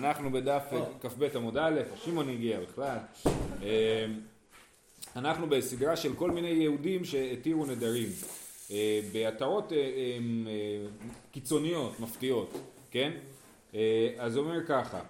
אנחנו 0.00 0.30
בדף 0.30 0.62
כ"ב 1.00 1.36
עמוד 1.36 1.56
א', 1.56 1.80
שמעון 2.04 2.28
הגיע 2.28 2.60
בכלל. 2.60 2.98
אה, 3.62 4.06
אנחנו 5.16 5.46
בסדרה 5.46 5.96
של 5.96 6.14
כל 6.14 6.30
מיני 6.30 6.48
יהודים 6.48 7.04
שהתירו 7.04 7.66
נדרים. 7.66 8.08
אה, 8.70 9.00
בהתרות 9.12 9.72
אה, 9.72 9.78
קיצוניות, 11.32 12.00
מפתיעות, 12.00 12.52
כן? 12.90 13.12
אז 14.18 14.36
הוא 14.36 14.44
אומר 14.44 14.66
ככה, 14.66 15.00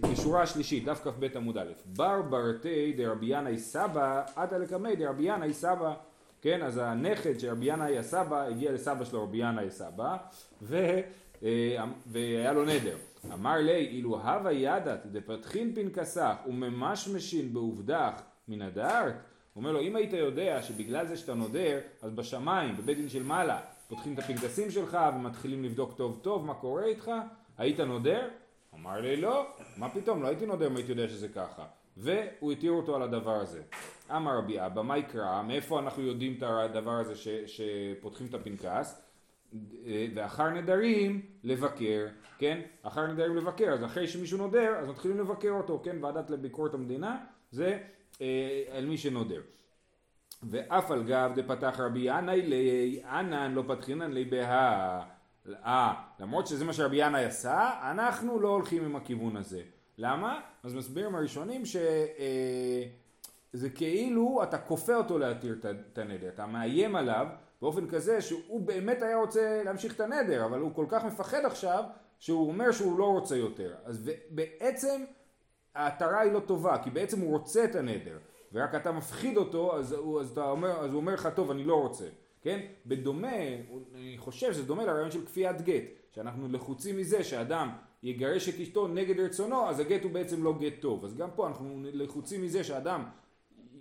בשורה 0.00 0.42
השלישית, 0.42 0.84
דף 0.84 1.00
כ"ב 1.04 1.36
עמוד 1.36 1.58
א', 1.58 1.72
בר 1.86 2.22
ברתי 2.22 2.92
דרבי 2.92 3.26
ינאי 3.26 3.58
סבא, 3.58 4.22
עתה 4.36 4.58
לקמי 4.58 4.96
דרבי 4.96 5.24
ינאי 5.24 5.52
סבא, 5.52 5.94
כן? 6.42 6.62
אז 6.62 6.80
הנכד 6.82 7.40
של 7.40 7.50
רבי 7.50 7.66
ינאי 7.66 7.98
הסבא 7.98 8.42
הגיע 8.42 8.72
לסבא 8.72 9.04
שלו 9.04 9.22
רבי 9.22 9.38
ינאי 9.38 9.70
סבא, 9.70 10.16
והיה 12.06 12.52
לו 12.52 12.64
נדר. 12.64 12.96
אמר 13.32 13.56
ליה, 13.56 13.86
אילו 13.86 14.20
הווה 14.20 14.52
ידעת 14.52 15.06
דפתחין 15.06 15.74
פנקסך 15.74 16.34
וממשמשין 16.46 17.52
בעובדך 17.52 18.12
מי 18.48 18.62
נדרת, 18.62 19.14
הוא 19.14 19.60
אומר 19.62 19.72
לו, 19.72 19.80
אם 19.80 19.96
היית 19.96 20.12
יודע 20.12 20.62
שבגלל 20.62 21.06
זה 21.06 21.16
שאתה 21.16 21.34
נודר, 21.34 21.78
אז 22.02 22.12
בשמיים, 22.12 22.76
בבית 22.76 22.96
דין 22.96 23.08
של 23.08 23.22
מעלה, 23.22 23.60
פותחים 23.88 24.14
את 24.14 24.18
הפנקסים 24.18 24.70
שלך 24.70 24.98
ומתחילים 25.14 25.64
לבדוק 25.64 25.92
טוב 25.96 26.18
טוב 26.22 26.46
מה 26.46 26.54
קורה 26.54 26.84
איתך, 26.84 27.10
היית 27.58 27.80
נודר? 27.80 28.28
אמר 28.74 29.00
ליה, 29.00 29.16
לא, 29.16 29.46
מה 29.76 29.88
פתאום, 29.88 30.22
לא 30.22 30.28
הייתי 30.28 30.46
נודר 30.46 30.66
אם 30.66 30.76
הייתי 30.76 30.92
יודע 30.92 31.08
שזה 31.08 31.28
ככה. 31.28 31.64
והוא 31.96 32.52
התיר 32.52 32.72
אותו 32.72 32.96
על 32.96 33.02
הדבר 33.02 33.34
הזה. 33.34 33.62
אמר 34.16 34.38
רבי 34.38 34.66
אבא, 34.66 34.82
מאי 34.82 34.98
קרא? 34.98 35.42
מאיפה 35.42 35.78
אנחנו 35.78 36.02
יודעים 36.02 36.34
את 36.38 36.42
הדבר 36.42 36.92
הזה 36.92 37.16
ש, 37.16 37.28
שפותחים 37.28 38.26
את 38.26 38.34
הפנקס? 38.34 39.07
ואחר 40.14 40.50
נדרים 40.50 41.22
לבקר, 41.44 42.06
כן? 42.38 42.60
אחר 42.82 43.06
נדרים 43.06 43.36
לבקר, 43.36 43.72
אז 43.72 43.84
אחרי 43.84 44.08
שמישהו 44.08 44.38
נודר, 44.38 44.74
אז 44.78 44.88
מתחילים 44.88 45.18
לבקר 45.18 45.50
אותו, 45.50 45.80
כן? 45.84 46.04
ועדת 46.04 46.30
לביקורת 46.30 46.74
המדינה, 46.74 47.16
זה 47.50 47.78
אה, 48.20 48.62
על 48.72 48.86
מי 48.86 48.98
שנודר. 48.98 49.40
ואף 50.42 50.90
על 50.90 51.02
גב 51.04 51.30
דפתח 51.34 51.80
רבי 51.80 52.00
ינאי 52.02 52.42
לי, 52.42 53.02
ענן 53.10 53.52
לא 53.54 53.64
פתחינן 53.68 54.12
לי 54.12 54.24
בהא. 54.24 55.02
אה, 55.64 55.94
למרות 56.20 56.46
שזה 56.46 56.64
מה 56.64 56.72
שרבי 56.72 56.96
ינאי 56.96 57.24
עשה, 57.24 57.70
אנחנו 57.90 58.40
לא 58.40 58.48
הולכים 58.48 58.84
עם 58.84 58.96
הכיוון 58.96 59.36
הזה. 59.36 59.62
למה? 59.98 60.40
אז 60.62 60.74
מסבירים 60.74 61.14
הראשונים 61.14 61.66
שזה 61.66 62.06
אה, 63.64 63.70
כאילו 63.74 64.40
אתה 64.42 64.58
כופה 64.58 64.94
אותו 64.94 65.18
להתיר 65.18 65.56
את 65.92 65.98
הנדר, 65.98 66.28
אתה 66.28 66.46
מאיים 66.46 66.96
עליו 66.96 67.26
באופן 67.62 67.88
כזה 67.88 68.20
שהוא 68.20 68.60
באמת 68.60 69.02
היה 69.02 69.16
רוצה 69.16 69.62
להמשיך 69.64 69.94
את 69.94 70.00
הנדר, 70.00 70.44
אבל 70.44 70.60
הוא 70.60 70.74
כל 70.74 70.86
כך 70.88 71.04
מפחד 71.04 71.44
עכשיו, 71.44 71.84
שהוא 72.18 72.48
אומר 72.48 72.72
שהוא 72.72 72.98
לא 72.98 73.04
רוצה 73.04 73.36
יותר. 73.36 73.74
אז 73.84 74.10
בעצם 74.30 75.04
ההתרה 75.74 76.20
היא 76.20 76.32
לא 76.32 76.40
טובה, 76.40 76.78
כי 76.82 76.90
בעצם 76.90 77.20
הוא 77.20 77.30
רוצה 77.30 77.64
את 77.64 77.74
הנדר, 77.74 78.18
ורק 78.52 78.74
אתה 78.74 78.92
מפחיד 78.92 79.36
אותו, 79.36 79.76
אז 79.76 79.92
הוא, 79.92 80.20
אז 80.20 80.38
אומר, 80.38 80.70
אז 80.70 80.90
הוא 80.90 81.00
אומר 81.00 81.14
לך, 81.14 81.28
טוב, 81.34 81.50
אני 81.50 81.64
לא 81.64 81.74
רוצה. 81.74 82.04
כן? 82.42 82.60
בדומה, 82.86 83.36
אני 83.94 84.14
חושב 84.18 84.52
שזה 84.52 84.64
דומה 84.64 84.84
לרעיון 84.84 85.10
של 85.10 85.26
כפיית 85.26 85.62
גט, 85.62 85.84
שאנחנו 86.10 86.48
לחוצים 86.48 86.96
מזה 86.96 87.24
שאדם 87.24 87.70
יגרש 88.02 88.48
את 88.48 88.60
אשתו 88.60 88.88
נגד 88.88 89.20
רצונו, 89.20 89.68
אז 89.68 89.80
הגט 89.80 90.02
הוא 90.04 90.12
בעצם 90.12 90.44
לא 90.44 90.58
גט 90.58 90.80
טוב. 90.80 91.04
אז 91.04 91.16
גם 91.16 91.28
פה 91.34 91.46
אנחנו 91.48 91.80
לחוצים 91.92 92.42
מזה 92.42 92.64
שאדם 92.64 93.04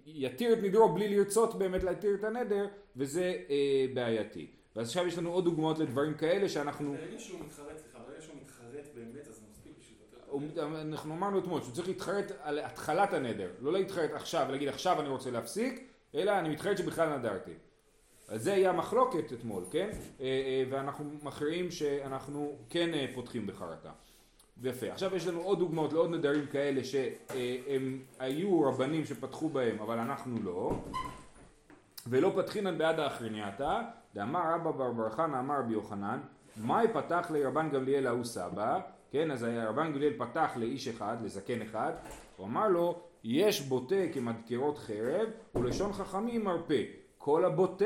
יתיר 0.08 0.54
את 0.54 0.58
נדרו 0.62 0.94
בלי 0.94 1.18
לרצות 1.18 1.56
באמת 1.56 1.84
להתיר 1.84 2.16
את 2.16 2.24
הנדר, 2.24 2.68
וזה 2.96 3.36
אה, 3.50 3.86
בעייתי. 3.94 4.48
ואז 4.76 4.88
עכשיו 4.88 5.08
יש 5.08 5.18
לנו 5.18 5.32
עוד 5.32 5.44
דוגמאות 5.44 5.80
לדברים 5.80 6.14
כאלה 6.14 6.50
שאנחנו... 6.50 6.94
ברגע 6.94 7.20
שהוא 7.20 7.40
מתחרט, 7.40 7.78
סליחה, 7.78 8.00
ברגע 8.08 8.22
שהוא 8.22 8.36
מתחרט 8.42 8.88
באמת, 8.96 9.28
אז 9.28 9.42
מספיק 9.52 9.74
בשביל. 9.80 10.60
אנחנו 10.60 11.14
אמרנו 11.14 11.40
אתמול 11.40 11.62
שהוא 11.62 11.74
צריך 11.74 11.88
להתחרט 11.88 12.32
על 12.42 12.60
התחלת 12.60 13.14
הנדר, 13.14 13.50
לא 13.62 13.74
להתחרט 13.74 14.12
עכשיו 14.14 14.46
ולהגיד 14.50 14.68
עכשיו 14.68 15.02
אני 15.02 15.10
רוצה 15.10 15.32
להפסיק, 15.32 15.92
אלא 16.16 16.40
אני 16.40 16.50
מתחרט 16.50 16.78
שבכלל 16.78 17.18
נדרתי. 17.18 17.54
אז 18.28 18.44
זה 18.44 18.54
היה 18.54 18.72
מחלוקת 18.72 19.34
אתמול, 19.34 19.64
כן? 19.72 19.90
אה, 20.20 20.26
אה, 20.26 20.64
ואנחנו 20.70 21.06
מכריעים 21.24 21.72
שאנחנו 21.72 22.58
כן 22.70 22.94
אה, 22.94 23.06
פותחים 23.16 23.48
בחרטה. 23.48 23.92
יפה. 24.64 24.92
עכשיו 24.92 25.16
יש 25.16 25.28
לנו 25.28 25.42
עוד 25.42 25.60
דוגמאות 25.60 25.94
לעוד 25.94 26.10
נדרים 26.10 26.48
כאלה 26.48 26.84
שהם 26.84 28.00
היו 28.20 28.62
רבנים 28.62 29.06
שפתחו 29.06 29.50
בהם 29.50 29.80
אבל 29.80 30.00
אנחנו 30.00 30.36
לא. 30.44 30.72
ולא 32.08 32.34
פתחינן 32.36 32.78
בעד 32.78 33.00
האחרינייתא, 33.00 33.82
דאמר 34.16 34.42
רבא 34.54 34.72
בר 34.72 34.92
בר 34.92 35.10
חנא 35.10 35.40
אמר 35.40 35.60
רבי 35.60 35.74
יוחנן, 35.74 36.20
מאי 36.58 36.88
פתח 36.94 37.32
לרבן 37.34 37.70
גמליאל 37.70 38.08
ההוא 38.08 38.24
סבא, 38.24 38.80
כן, 39.12 39.32
אז 39.32 39.44
רבן 39.44 39.94
גמליאל 39.94 40.14
פתח 40.18 40.52
לאיש 40.56 40.88
אחד, 40.88 41.18
לזקן 41.24 41.62
אחד, 41.62 41.92
הוא 42.38 42.48
אמר 42.48 42.68
לו, 42.68 43.00
יש 43.24 43.62
בוטה 43.62 43.96
כמדקרות 44.14 44.78
חרב 44.78 45.30
ולשון 45.56 45.94
חכמים 45.94 46.44
מרפא. 46.44 46.84
כל 47.18 47.46
הבוטה 47.46 47.86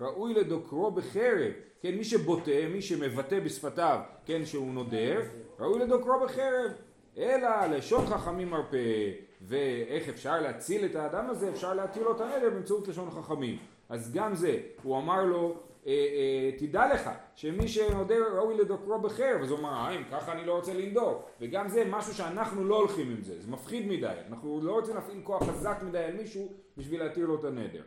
ראוי 0.00 0.34
לדוקרו 0.34 0.90
בחרב. 0.90 1.52
כן, 1.80 1.94
מי 1.94 2.04
שבוטה, 2.04 2.68
מי 2.72 2.82
שמבטא 2.82 3.40
בשפתיו, 3.40 4.00
כן, 4.26 4.44
שהוא 4.44 4.72
נודר, 4.72 5.20
ראוי 5.58 5.78
לדוקרו 5.78 6.20
בחרב. 6.24 6.72
אלא 7.18 7.66
לשון 7.66 8.06
חכמים 8.06 8.50
מרפא. 8.50 9.10
ואיך 9.42 10.08
אפשר 10.08 10.40
להציל 10.40 10.84
את 10.84 10.96
האדם 10.96 11.30
הזה? 11.30 11.48
אפשר 11.48 11.74
להטיל 11.74 12.02
לו 12.02 12.12
את 12.16 12.20
הנדר 12.20 12.50
באמצעות 12.50 12.88
לשון 12.88 13.10
חכמים. 13.10 13.58
אז 13.88 14.12
גם 14.12 14.34
זה, 14.34 14.58
הוא 14.82 14.98
אמר 14.98 15.24
לו, 15.24 15.56
אה, 15.86 15.92
אה, 15.92 16.50
תדע 16.58 16.94
לך 16.94 17.10
שמי 17.34 17.68
שנודר 17.68 18.36
ראוי 18.36 18.56
לדוקרו 18.58 18.98
בחרב, 18.98 19.42
אז 19.42 19.50
הוא 19.50 19.58
אמר, 19.58 19.70
אה, 19.70 19.90
אם 19.90 20.02
ככה 20.10 20.32
אני 20.32 20.46
לא 20.46 20.56
רוצה 20.56 20.74
לנדור. 20.74 21.22
וגם 21.40 21.68
זה 21.68 21.84
משהו 21.90 22.14
שאנחנו 22.14 22.64
לא 22.64 22.76
הולכים 22.76 23.10
עם 23.10 23.22
זה, 23.22 23.40
זה 23.40 23.50
מפחיד 23.50 23.88
מדי. 23.88 24.12
אנחנו 24.28 24.60
לא 24.62 24.72
רוצים 24.72 24.94
להפעיל 24.94 25.20
כוח 25.24 25.42
חזק 25.42 25.78
מדי 25.82 25.98
על 25.98 26.16
מישהו 26.16 26.52
בשביל 26.76 27.02
להתיר 27.02 27.26
לו 27.26 27.40
את 27.40 27.44
הנדר. 27.44 27.82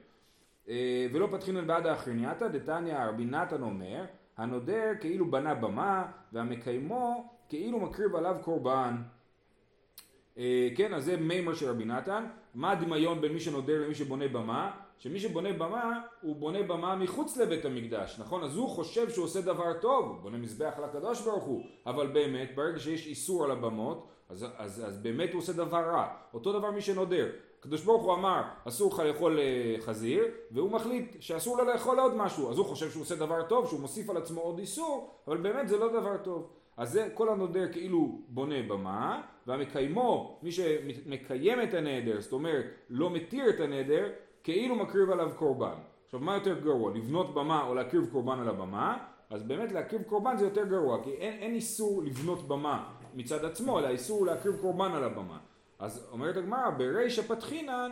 אה, 0.70 1.08
ולא 1.14 1.28
פתחינן 1.32 1.68
בעד 1.68 1.88
האחרינייתא, 1.88 2.48
דתניא 2.48 3.06
רבי 3.06 3.26
נתן 3.26 3.62
אומר, 3.62 4.06
הנודר 4.38 4.92
כאילו 5.00 5.32
בנה 5.32 5.56
במה, 5.56 6.06
והמקיימו 6.34 7.30
כאילו 7.50 7.80
מקריב 7.80 8.16
עליו 8.16 8.36
קורבן. 8.42 8.96
אה, 10.38 10.70
כן, 10.76 10.94
אז 10.94 11.06
זה 11.06 11.18
מימר 11.18 11.54
של 11.54 11.70
רבי 11.70 11.86
נתן. 11.86 12.26
מה 12.56 12.72
הדמיון 12.72 13.22
בין 13.22 13.34
מי 13.34 13.40
שנודר 13.40 13.82
למי 13.82 13.96
שבונה 13.96 14.28
במה? 14.28 14.72
שמי 15.00 15.20
שבונה 15.20 15.54
במה, 15.54 16.02
הוא 16.22 16.36
בונה 16.36 16.64
במה 16.64 16.96
מחוץ 16.96 17.38
לבית 17.38 17.66
המקדש, 17.66 18.20
נכון? 18.20 18.44
אז 18.44 18.56
הוא 18.56 18.70
חושב 18.70 19.10
שהוא 19.10 19.26
עושה 19.26 19.42
דבר 19.42 19.74
טוב, 19.82 20.06
הוא 20.06 20.16
בונה 20.22 20.38
מזבח 20.38 20.74
לקדוש 20.84 21.22
ברוך 21.22 21.44
הוא, 21.44 21.64
אבל 21.86 22.08
באמת, 22.08 22.56
ברגע 22.56 22.80
שיש 22.80 23.08
איסור 23.08 23.44
על 23.44 23.52
הבמות, 23.52 24.08
אז, 24.34 24.46
אז, 24.58 24.84
אז 24.88 24.98
באמת 24.98 25.34
הוא 25.34 25.40
עושה 25.40 25.54
דבר 25.54 25.78
רע. 25.78 26.08
אותו 26.34 26.60
דבר 26.60 26.72
מי 26.72 26.82
שנודר. 26.82 27.30
הקדוש 27.60 27.84
ברוך 27.84 28.04
הוא 28.04 28.14
אמר 28.14 28.42
אסור 28.68 28.94
לך 28.94 29.00
לאכול 29.00 29.40
אה, 29.40 29.76
חזיר 29.80 30.24
והוא 30.52 30.72
מחליט 30.72 31.16
שאסור 31.20 31.58
לו 31.58 31.66
לאכול 31.66 32.00
עוד 32.00 32.16
משהו. 32.16 32.52
אז 32.52 32.58
הוא 32.58 32.66
חושב 32.66 32.92
שהוא 32.92 33.02
עושה 33.02 33.16
דבר 33.16 33.44
טוב 33.44 33.68
שהוא 33.68 33.80
מוסיף 33.80 34.10
על 34.10 34.18
עצמו 34.18 34.42
עוד 34.42 34.60
איסור 34.60 35.10
אבל 35.28 35.38
באמת 35.38 35.68
זה 35.68 35.78
לא 35.78 36.00
דבר 36.00 36.18
טוב. 36.18 36.50
אז 36.78 36.92
זה 36.92 37.10
כל 37.14 37.30
הנודר 37.30 37.72
כאילו 37.72 38.20
בונה 38.28 38.62
במה 38.68 39.22
והמקיימו 39.48 40.40
מי 40.44 40.52
שמקיים 40.52 41.62
את 41.62 41.74
הנדר 41.74 42.22
זאת 42.22 42.34
אומרת 42.34 42.66
לא 42.90 43.10
מתיר 43.10 43.50
את 43.50 43.60
הנדר 43.60 44.10
כאילו 44.44 44.76
מקריב 44.76 45.10
עליו 45.10 45.32
קורבן. 45.36 45.76
עכשיו 46.06 46.20
מה 46.20 46.34
יותר 46.34 46.60
גרוע 46.60 46.92
לבנות 46.92 47.34
במה 47.34 47.68
או 47.68 47.76
להקריב 47.76 48.06
קורבן 48.12 48.40
על 48.40 48.50
הבמה? 48.50 48.98
אז 49.30 49.44
באמת 49.44 49.72
להקריב 49.72 50.02
קורבן 50.02 50.38
זה 50.38 50.46
יותר 50.46 50.66
גרוע 50.66 51.04
כי 51.04 51.12
אין, 51.12 51.34
אין 51.34 51.54
איסור 51.54 52.04
לבנות 52.04 52.48
במה 52.48 52.94
מצד 53.16 53.46
עצמו 53.46 53.80
אלא 53.80 53.88
איסור 53.88 54.26
להקריב 54.26 54.56
קורבן 54.62 54.92
על 54.92 55.04
הבמה 55.04 55.38
אז 55.80 56.08
אומרת 56.12 56.38
הגמרא, 56.38 56.70
ברישא 56.70 57.22
פתחינן, 57.22 57.92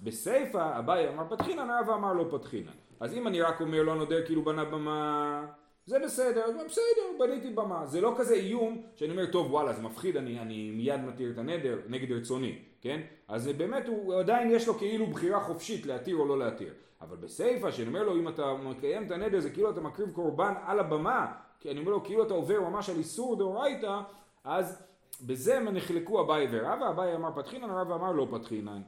בסיפא 0.00 0.78
אביי 0.78 1.08
אמר 1.08 1.24
פתחינן, 1.36 1.68
רבא 1.80 1.94
אמר 1.94 2.12
לא 2.12 2.24
פתחינן. 2.30 2.72
אז 3.00 3.14
אם 3.14 3.26
אני 3.26 3.40
רק 3.40 3.60
אומר 3.60 3.82
לא 3.82 3.94
נודר 3.94 4.26
כאילו 4.26 4.42
בנה 4.42 4.64
במה, 4.64 5.46
זה 5.86 5.98
בסדר, 5.98 6.44
בסדר, 6.66 7.18
בניתי 7.18 7.50
במה. 7.50 7.86
זה 7.86 8.00
לא 8.00 8.14
כזה 8.18 8.34
איום 8.34 8.82
שאני 8.96 9.10
אומר, 9.10 9.26
טוב 9.26 9.52
וואלה 9.52 9.72
זה 9.72 9.82
מפחיד, 9.82 10.16
אני, 10.16 10.40
אני 10.40 10.70
מיד 10.70 11.00
מתיר 11.00 11.30
את 11.30 11.38
הנדר 11.38 11.78
נגד 11.88 12.12
רצוני, 12.12 12.58
כן? 12.80 13.00
אז 13.28 13.48
באמת 13.48 13.88
הוא 13.88 14.14
עדיין 14.14 14.50
יש 14.50 14.68
לו 14.68 14.74
כאילו 14.74 15.06
בחירה 15.06 15.40
חופשית 15.40 15.86
להתיר 15.86 16.16
או 16.16 16.26
לא 16.26 16.38
להתיר. 16.38 16.72
אבל 17.00 17.16
בסיפא, 17.16 17.70
שאני 17.70 17.88
אומר 17.88 18.02
לו 18.02 18.16
אם 18.16 18.28
אתה 18.28 18.54
מקיים 18.54 19.06
את 19.06 19.10
הנדר 19.10 19.40
זה 19.40 19.50
כאילו 19.50 19.70
אתה 19.70 19.80
מקריב 19.80 20.10
קורבן 20.10 20.54
על 20.64 20.78
הבמה, 20.78 21.32
כי 21.60 21.70
אני 21.70 21.80
אומר 21.80 21.90
לו 21.90 22.04
כאילו 22.04 22.22
אתה 22.22 22.34
עובר 22.34 22.60
ממש 22.60 22.90
על 22.90 22.96
איסור 22.96 23.36
דאורייתא, 23.36 24.00
אז 24.44 24.82
בזה 25.26 25.60
נחלקו 25.60 26.20
אביי 26.20 26.48
ורבא, 26.50 26.90
אביי 26.90 27.14
אמר 27.14 27.30
פתחינן, 27.34 27.70
רבא 27.70 27.94
אמר 27.94 28.12
לא 28.12 28.26
פתחינן. 28.30 28.82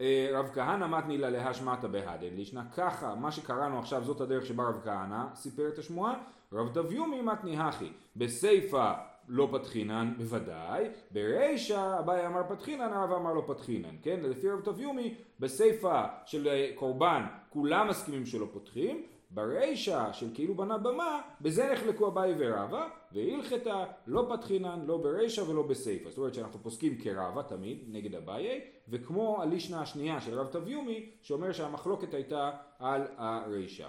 אה, 0.00 0.28
רב 0.32 0.50
כהנא 0.54 0.86
מתני 0.86 1.18
לה 1.18 1.30
להשמטה 1.30 1.88
בהדן 1.88 2.34
לישנה 2.34 2.64
ככה 2.76 3.14
מה 3.14 3.32
שקראנו 3.32 3.78
עכשיו 3.78 4.04
זאת 4.04 4.20
הדרך 4.20 4.46
שבה 4.46 4.64
רב 4.64 4.80
כהנא 4.84 5.34
סיפר 5.34 5.68
את 5.68 5.78
השמועה. 5.78 6.14
רב 6.52 6.72
דביומי 6.74 7.22
מתני 7.22 7.58
הכי 7.58 7.92
בסיפא 8.16 8.92
לא 9.28 9.48
פתחינן 9.52 10.14
בוודאי 10.18 10.88
ברישא 11.10 11.96
אביי 11.98 12.26
אמר 12.26 12.42
פתחינן 12.48 12.92
הרב 12.92 13.12
אמר 13.12 13.32
לא 13.32 13.44
פתחינן 13.46 13.96
כן? 14.02 14.20
לפי 14.22 14.50
רב 14.50 14.60
דביומי 14.64 15.14
בסיפא 15.40 16.06
של 16.26 16.48
קורבן 16.74 17.22
כולם 17.50 17.88
מסכימים 17.88 18.26
שלא 18.26 18.46
פותחים 18.52 19.02
ברישא 19.34 20.12
של 20.12 20.26
כאילו 20.34 20.54
בנה 20.54 20.78
במה, 20.78 21.20
בזה 21.40 21.72
נחלקו 21.72 22.08
אביי 22.08 22.34
ורבא, 22.38 22.88
והלכתה 23.12 23.84
לא 24.06 24.26
פתחינן 24.30 24.80
לא 24.86 24.96
ברישא 24.96 25.40
ולא 25.40 25.62
בסיפא. 25.62 26.10
זאת 26.10 26.18
אומרת 26.18 26.34
שאנחנו 26.34 26.62
פוסקים 26.62 26.98
כרבא 26.98 27.42
תמיד 27.42 27.84
נגד 27.88 28.14
אביי, 28.14 28.60
וכמו 28.88 29.42
הלישנה 29.42 29.80
השנייה 29.80 30.20
של 30.20 30.38
רב 30.38 30.46
תביומי, 30.46 31.10
שאומר 31.22 31.52
שהמחלוקת 31.52 32.14
הייתה 32.14 32.50
על 32.78 33.02
הרישא. 33.16 33.86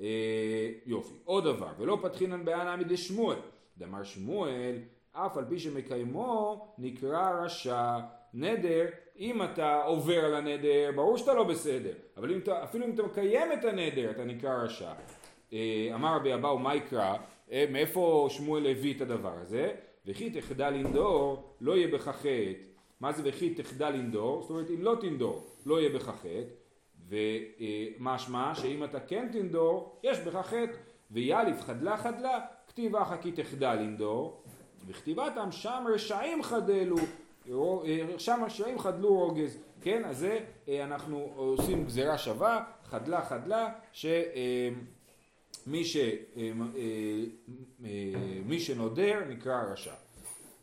אה, 0.00 0.70
יופי. 0.86 1.14
עוד 1.24 1.44
דבר, 1.44 1.70
ולא 1.78 1.98
פתחינן 2.02 2.44
בענה 2.44 2.76
מדי 2.76 2.96
שמואל. 2.96 3.38
דאמר 3.78 4.04
שמואל, 4.04 4.76
אף 5.12 5.36
על 5.36 5.44
פי 5.48 5.58
שמקיימו 5.58 6.74
נקרא 6.78 7.44
רשע. 7.44 7.98
נדר, 8.34 8.84
אם 9.18 9.42
אתה 9.42 9.82
עובר 9.82 10.24
על 10.24 10.34
הנדר, 10.34 10.90
ברור 10.94 11.18
שאתה 11.18 11.34
לא 11.34 11.44
בסדר. 11.44 11.92
אבל 12.16 12.32
אם 12.32 12.38
אתה, 12.38 12.64
אפילו 12.64 12.86
אם 12.86 12.90
אתה 12.94 13.02
מקיים 13.02 13.52
את 13.52 13.64
הנדר, 13.64 14.10
אתה 14.10 14.24
נקרא 14.24 14.54
רשע. 14.54 14.92
אה, 15.52 15.90
אמר 15.94 16.16
רבי 16.16 16.34
אבאו, 16.34 16.58
מה 16.58 16.74
יקרא? 16.74 17.14
אה, 17.52 17.64
מאיפה 17.70 18.26
שמואל 18.30 18.66
הביא 18.66 18.94
את 18.94 19.00
הדבר 19.00 19.32
הזה? 19.42 19.72
וכי 20.06 20.30
תחדל 20.30 20.70
לנדור, 20.70 21.54
לא 21.60 21.76
יהיה 21.76 21.88
בך 21.88 22.08
חטא. 22.08 22.52
מה 23.00 23.12
זה 23.12 23.22
וכי 23.24 23.54
תחדל 23.54 23.90
לנדור? 23.90 24.42
זאת 24.42 24.50
אומרת, 24.50 24.70
אם 24.70 24.82
לא 24.82 24.96
תנדור, 25.00 25.46
לא 25.66 25.80
יהיה 25.80 25.90
בך 25.90 26.04
חטא. 26.04 26.42
ומשמע 27.08 28.54
שאם 28.54 28.84
אתה 28.84 29.00
כן 29.00 29.28
תנדור, 29.32 30.00
יש 30.02 30.18
בך 30.18 30.36
חטא. 30.36 30.76
ויאליף 31.10 31.60
חדלה 31.60 31.96
חדלה, 31.96 32.40
כתיב 32.68 32.96
אחא 32.96 33.16
כי 33.16 33.32
תחדל 33.32 33.74
לנדור, 33.74 34.42
וכתיבתם 34.86 35.52
שם 35.52 35.84
רשעים 35.94 36.42
חדלו, 36.42 36.96
שם 38.18 38.40
רשעים 38.46 38.78
חדלו 38.78 39.14
רוגז, 39.14 39.58
כן? 39.80 40.04
אז 40.04 40.18
זה 40.18 40.38
אנחנו 40.68 41.32
עושים 41.36 41.84
גזירה 41.84 42.18
שווה, 42.18 42.64
חדלה 42.84 43.24
חדלה, 43.24 43.68
שמי 43.92 45.84
ש... 45.84 45.96
מי 48.44 48.60
שנודר 48.60 49.20
נקרא 49.28 49.62
רשע. 49.72 49.94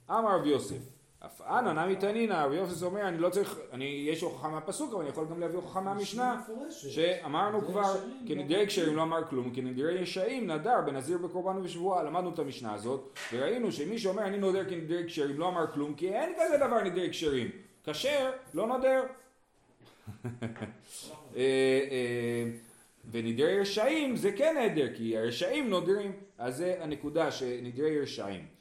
אמר 0.10 0.40
רב 0.40 0.46
יוסף 0.46 0.95
אף 1.20 1.42
אנא 1.42 1.86
נמי 1.86 1.96
תנינא, 1.96 2.34
רבי 2.34 2.56
יוסף 2.56 2.84
אומר 2.84 3.08
אני 3.08 3.18
לא 3.18 3.30
צריך, 3.30 3.60
אני, 3.74 4.06
יש 4.10 4.22
הוכחה 4.22 4.50
מהפסוק 4.50 4.94
אבל 4.94 5.02
אני 5.02 5.10
יכול 5.10 5.26
גם 5.30 5.40
להביא 5.40 5.56
הוכחה 5.56 5.82
מהמשנה 5.82 6.42
שאמרנו 6.70 7.62
כבר 7.62 7.94
כנדרי 8.28 8.66
קשרים 8.66 8.96
לא 8.96 9.02
אמר 9.02 9.28
כלום 9.30 9.52
כנדרי 9.54 10.02
ישעים 10.02 10.52
נדר 10.52 10.82
בנזיר 10.86 11.18
בקורבן 11.18 11.58
ובשבועה 11.58 12.04
למדנו 12.04 12.30
את 12.30 12.40
המשנה 12.40 12.74
הזאת 12.74 13.20
וראינו 13.34 13.72
שמי 13.72 13.98
שאומר 13.98 14.24
אני 14.24 14.38
נודר 14.38 14.70
כנדרי 14.70 15.06
קשרים 15.06 15.40
לא 15.40 15.48
אמר 15.48 15.72
כלום 15.74 15.94
כי 15.94 16.10
אין 16.10 16.34
כזה 16.40 16.58
דבר 16.58 16.84
נדרי 16.84 17.10
קשרים. 17.10 17.50
כשר 17.84 18.32
לא 18.54 18.68
נודר. 18.68 19.04
אה, 21.36 21.42
אה, 21.92 22.46
ונדרי 23.12 23.60
רשעים 23.60 24.16
זה 24.16 24.32
כן 24.32 24.58
נדר 24.58 24.96
כי 24.96 25.18
הרשעים 25.18 25.70
נודרים. 25.70 26.12
אז 26.38 26.58
זה 26.58 26.76
הנקודה 26.82 27.32
שנדרי 27.32 28.02
רשעים 28.02 28.55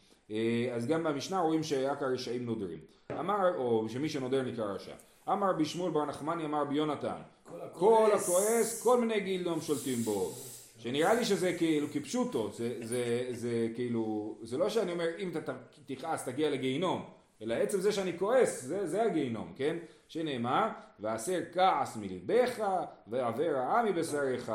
אז 0.74 0.86
גם 0.86 1.02
במשנה 1.04 1.40
רואים 1.40 1.62
שרק 1.62 2.02
הרשעים 2.02 2.46
נודרים. 2.46 2.78
אמר, 3.20 3.56
או 3.56 3.88
שמי 3.88 4.08
שנודר 4.08 4.42
נקרא 4.42 4.64
רשע. 4.64 4.94
אמר 5.28 5.50
רבי 5.50 5.64
שמואל 5.64 5.90
בר 5.92 6.04
נחמני 6.04 6.44
אמר 6.44 6.60
רבי 6.60 6.74
יונתן 6.74 7.20
כל 7.72 8.10
הכועס 8.14 8.82
כל 8.82 9.00
מיני 9.00 9.20
גילדום 9.20 9.60
שולטים 9.60 9.98
בו 9.98 10.32
שנראה 10.78 11.14
לי 11.14 11.24
שזה 11.24 11.54
כאילו 11.58 11.86
כפשוטו 11.92 12.50
זה, 12.52 12.74
זה, 12.80 13.26
זה 13.30 13.68
כאילו 13.74 14.34
זה 14.42 14.58
לא 14.58 14.68
שאני 14.68 14.92
אומר 14.92 15.08
אם 15.18 15.30
אתה 15.36 15.52
תכעס 15.86 16.24
תגיע 16.24 16.50
לגיהינום 16.50 17.04
אלא 17.44 17.55
עצם 17.55 17.81
זה 17.81 17.93
שאני 17.93 18.19
כועס 18.19 18.62
זה, 18.62 18.87
זה 18.87 19.02
הגיהינום 19.02 19.52
כן 19.56 19.76
שנאמר 20.08 20.69
והסר 21.00 21.41
כעס 21.52 21.96
מלבך 21.96 22.64
ועבר 23.06 23.56
רעה 23.56 23.82
מבשריך 23.82 24.52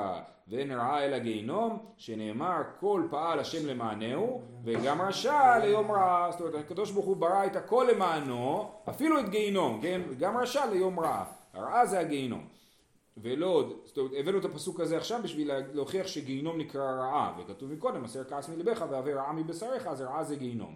ואין 0.50 0.72
רעה 0.72 1.06
אלא 1.06 1.18
גיהינום, 1.18 1.86
שנאמר 1.98 2.62
כל 2.80 3.04
פעל 3.10 3.40
השם 3.40 3.68
למענהו, 3.68 4.42
וגם 4.64 5.02
רשע 5.02 5.58
ליום 5.58 5.92
רעה. 5.92 6.32
זאת 6.32 6.42
אומרת, 6.42 6.56
הקדוש 6.56 6.92
ברוך 6.92 7.06
הוא 7.06 7.18
ברא 7.18 7.46
את 7.46 7.56
הכל 7.56 7.88
למענו, 7.92 8.72
אפילו 8.90 9.20
את 9.20 9.30
גיהינום, 9.30 9.80
כן? 9.82 10.02
גם 10.20 10.38
רשע 10.38 10.66
ליום 10.66 11.00
רעה. 11.00 11.26
הרעה 11.54 11.86
זה 11.86 12.00
הגיהינום. 12.00 12.48
ולא 13.18 13.48
עוד, 13.48 13.74
זאת 13.86 13.98
אומרת, 13.98 14.12
הבאנו 14.18 14.38
את 14.38 14.46
הפסוק 14.46 14.80
הזה 14.80 14.98
עכשיו 14.98 15.20
בשביל 15.24 15.52
להוכיח 15.74 16.08
שגיהינום 16.08 16.58
נקרא 16.58 16.92
רעה, 16.92 17.34
וכתוב 17.40 17.72
מקודם, 17.72 18.04
הסר 18.04 18.24
כעס 18.24 18.50
מלבך 18.50 18.86
ועבר 18.90 19.12
רעה 19.12 19.34
מבשריך, 19.34 19.88
אז 19.88 20.02
רעה 20.02 20.24
זה 20.24 20.36
גיהינום. 20.36 20.76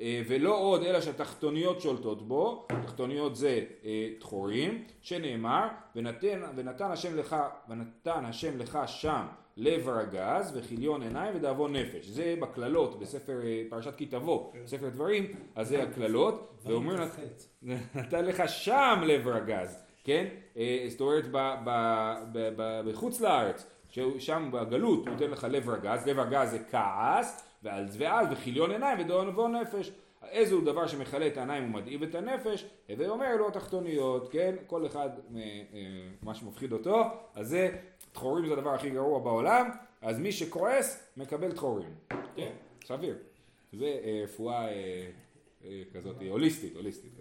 אה, 0.00 0.22
ולא 0.28 0.58
עוד 0.58 0.82
אלא 0.82 1.00
שהתחתוניות 1.00 1.80
שולטות 1.80 2.28
בו, 2.28 2.66
תחתוניות 2.82 3.36
זה 3.36 3.64
אה, 3.84 4.08
תחורים, 4.18 4.84
שנאמר 5.00 5.68
ונתן, 5.96 6.42
ונתן 6.56 6.90
השם 6.90 7.16
לך 7.16 7.36
ונתן 7.68 8.24
השם 8.24 8.58
לך 8.58 8.78
שם 8.86 9.26
לב 9.56 9.88
רגז 9.88 10.56
וכיליון 10.56 11.02
עיניים 11.02 11.36
ודאבון 11.36 11.76
נפש. 11.76 12.06
זה 12.06 12.34
בקללות 12.40 12.98
בספר 12.98 13.40
אה, 13.44 13.62
פרשת 13.70 13.94
כי 13.96 14.06
תבוא, 14.06 14.52
כן. 14.52 14.58
בספר 14.64 14.88
דברים, 14.88 15.26
אז 15.54 15.68
זה 15.68 15.82
הקללות, 15.82 16.62
ואומרים 16.64 16.98
נתן 17.94 18.24
לך 18.24 18.42
שם 18.46 19.02
לב 19.06 19.28
רגז, 19.28 19.84
כן? 20.04 20.26
זאת 20.88 21.00
אומרת 21.00 21.24
בחוץ 22.84 23.20
לארץ, 23.20 23.66
שם 24.18 24.48
בגלות 24.52 25.06
הוא 25.06 25.14
נותן 25.14 25.30
לך 25.30 25.46
לב 25.50 25.68
רגז, 25.68 26.06
לב 26.06 26.18
רגז 26.18 26.50
זה 26.50 26.58
כעס 26.70 27.53
ועל 27.64 27.86
ואז 27.98 28.28
וכיליון 28.32 28.70
עיניים 28.70 29.00
ודאבון 29.00 29.56
נפש. 29.56 29.92
איזה 30.30 30.54
הוא 30.54 30.64
דבר 30.64 30.86
שמכלה 30.86 31.26
את 31.26 31.36
העיניים 31.36 31.64
ומדאיב 31.64 32.02
את 32.02 32.14
הנפש, 32.14 32.66
הווי 32.88 33.08
אומר 33.08 33.36
לו 33.36 33.48
התחתוניות, 33.48 34.32
כן? 34.32 34.54
כל 34.66 34.86
אחד 34.86 35.08
אה, 35.36 35.42
מה 36.22 36.34
שמפחיד 36.34 36.72
אותו, 36.72 37.02
אז 37.34 37.48
זה, 37.48 37.76
תחורים 38.12 38.46
זה 38.46 38.52
הדבר 38.52 38.74
הכי 38.74 38.90
גרוע 38.90 39.18
בעולם, 39.18 39.70
אז 40.02 40.18
מי 40.18 40.32
שכועס 40.32 41.12
מקבל 41.16 41.52
תחורים, 41.52 41.94
כן? 42.36 42.52
סביר. 42.84 43.16
זה 43.72 44.00
אה, 44.04 44.20
רפואה 44.24 44.68
אה, 44.68 45.82
כזאת 45.94 46.16
הוליסטית, 46.28 46.76
הוליסטית. 46.76 47.12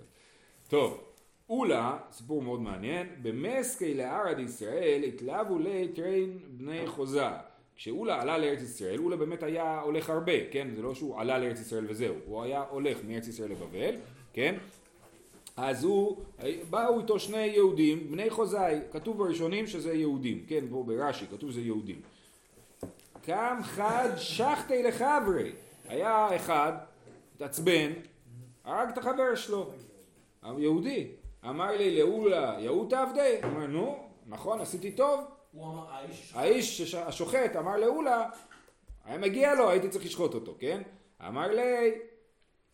טוב, 0.68 1.04
אולה, 1.50 1.98
סיפור 2.12 2.42
מאוד 2.42 2.62
מעניין, 2.62 3.08
במסקי 3.22 3.94
לערד 3.94 4.40
ישראל 4.40 5.04
התלהבו 5.04 5.60
לי 5.60 5.88
טריין 5.88 6.40
בני 6.48 6.88
חוזה. 6.88 7.28
כשאולה 7.76 8.22
עלה 8.22 8.38
לארץ 8.38 8.62
ישראל, 8.62 9.00
אולה 9.00 9.16
באמת 9.16 9.44
היה 9.44 9.80
הולך 9.80 10.10
הרבה, 10.10 10.50
כן? 10.52 10.68
זה 10.76 10.82
לא 10.82 10.96
שהוא 10.96 11.20
עלה 11.20 11.38
לארץ 11.38 11.60
ישראל 11.60 11.86
וזהו, 11.90 12.16
הוא 12.26 12.44
היה 12.44 12.64
הולך 12.70 12.98
מארץ 13.08 13.28
ישראל 13.28 13.52
לבבל, 13.52 13.96
כן? 14.34 14.56
אז 15.58 15.84
הוא, 15.84 16.18
באו 16.70 17.00
איתו 17.00 17.20
שני 17.20 17.46
יהודים, 17.46 18.12
בני 18.12 18.30
חוזאי, 18.30 18.80
כתוב 18.92 19.18
בראשונים 19.18 19.68
שזה 19.68 19.94
יהודים, 19.94 20.46
כן, 20.48 20.66
פה 20.70 20.84
ברש"י, 20.88 21.26
כתוב 21.28 21.52
שזה 21.52 21.62
יהודים. 21.62 22.02
קם 23.26 23.60
חד 23.64 24.10
שחטי 24.18 24.84
לחברי, 24.84 25.52
היה 25.88 26.36
אחד, 26.36 26.74
התעצבן, 27.36 27.92
הרג 28.64 28.90
את 28.90 28.98
החבר 28.98 29.36
שלו, 29.36 29.70
יהודי, 30.58 31.08
אמר 31.50 31.78
לי 31.78 32.00
לאולה, 32.00 32.58
יהות 32.60 32.94
עבדי, 32.94 33.38
אמר 33.44 33.68
נו, 33.68 34.08
נכון, 34.28 34.62
עשיתי 34.62 34.92
טוב, 34.92 35.22
האיש 36.34 36.94
השוחט 36.96 37.56
אמר 37.60 37.78
לאולה, 37.78 38.30
היה 39.06 39.18
מגיע 39.18 39.56
לו, 39.56 39.70
הייתי 39.70 39.90
צריך 39.90 40.06
לשחוט 40.06 40.34
אותו, 40.34 40.56
כן? 40.60 40.82
אמר 41.28 41.48
לי, 41.48 41.92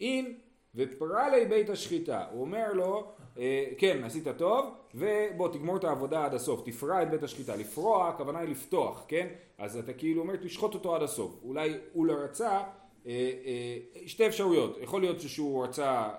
אין, 0.02 0.38
ופרה 0.76 1.30
לי 1.30 1.46
בית 1.46 1.70
השחיטה. 1.70 2.26
הוא 2.32 2.42
אומר 2.42 2.74
לו, 2.74 3.12
אה, 3.38 3.66
כן, 3.78 4.04
עשית 4.04 4.28
טוב, 4.38 4.66
ובוא 4.96 5.48
תגמור 5.48 5.78
את 5.78 5.84
העבודה 5.84 6.26
עד 6.26 6.34
הסוף, 6.34 6.62
תפרע 6.66 7.04
את 7.04 7.10
בית 7.10 7.24
השחיטה. 7.24 7.56
לפרוע, 7.56 8.10
הכוונה 8.10 8.40
היא 8.40 8.50
לפתוח, 8.50 9.06
כן? 9.08 9.28
אז 9.58 9.78
אתה 9.78 9.94
כאילו 9.94 10.22
אומר, 10.22 10.36
תשחוט 10.36 10.74
אותו 10.74 10.96
עד 10.96 11.04
הסוף. 11.04 11.40
אולי 11.44 11.78
לא 11.96 12.14
רצה, 12.14 12.50
אה, 12.50 12.64
אה, 13.06 13.78
שתי 14.08 14.28
אפשרויות, 14.28 14.78
יכול 14.82 15.02
להיות 15.02 15.22
שהוא 15.22 15.64
רצה 15.64 16.10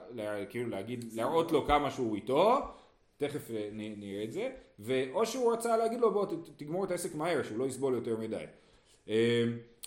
כאילו 0.51 0.69
להגיד, 0.69 1.05
להראות 1.13 1.53
לו 1.53 1.67
כמה 1.67 1.91
שהוא 1.91 2.17
איתו, 2.17 2.59
תכף 3.21 3.51
אה, 3.51 3.69
נראה 3.73 4.25
את 4.25 4.33
זה, 4.33 4.51
ואו 4.79 5.27
שהוא 5.27 5.53
רצה 5.53 5.77
להגיד 5.77 6.01
לו 6.01 6.13
בוא 6.13 6.27
תגמור 6.57 6.85
את 6.85 6.91
העסק 6.91 7.15
מהר, 7.15 7.43
שהוא 7.43 7.59
לא 7.59 7.65
יסבול 7.65 7.95
יותר 7.95 8.17
מדי. 8.17 8.45
אמ, 9.09 9.15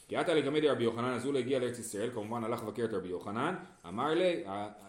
כי 0.07 0.17
עתה 0.17 0.33
לגמד 0.33 0.65
רבי 0.65 0.83
יוחנן, 0.83 1.13
אז 1.13 1.25
הוא 1.25 1.37
הגיע 1.37 1.59
לארץ 1.59 1.79
ישראל, 1.79 2.09
כמובן 2.11 2.43
הלך 2.43 2.63
לבקר 2.63 2.85
את 2.85 2.93
רבי 2.93 3.07
יוחנן, 3.07 3.55
אמר 3.87 4.13
לי, 4.13 4.43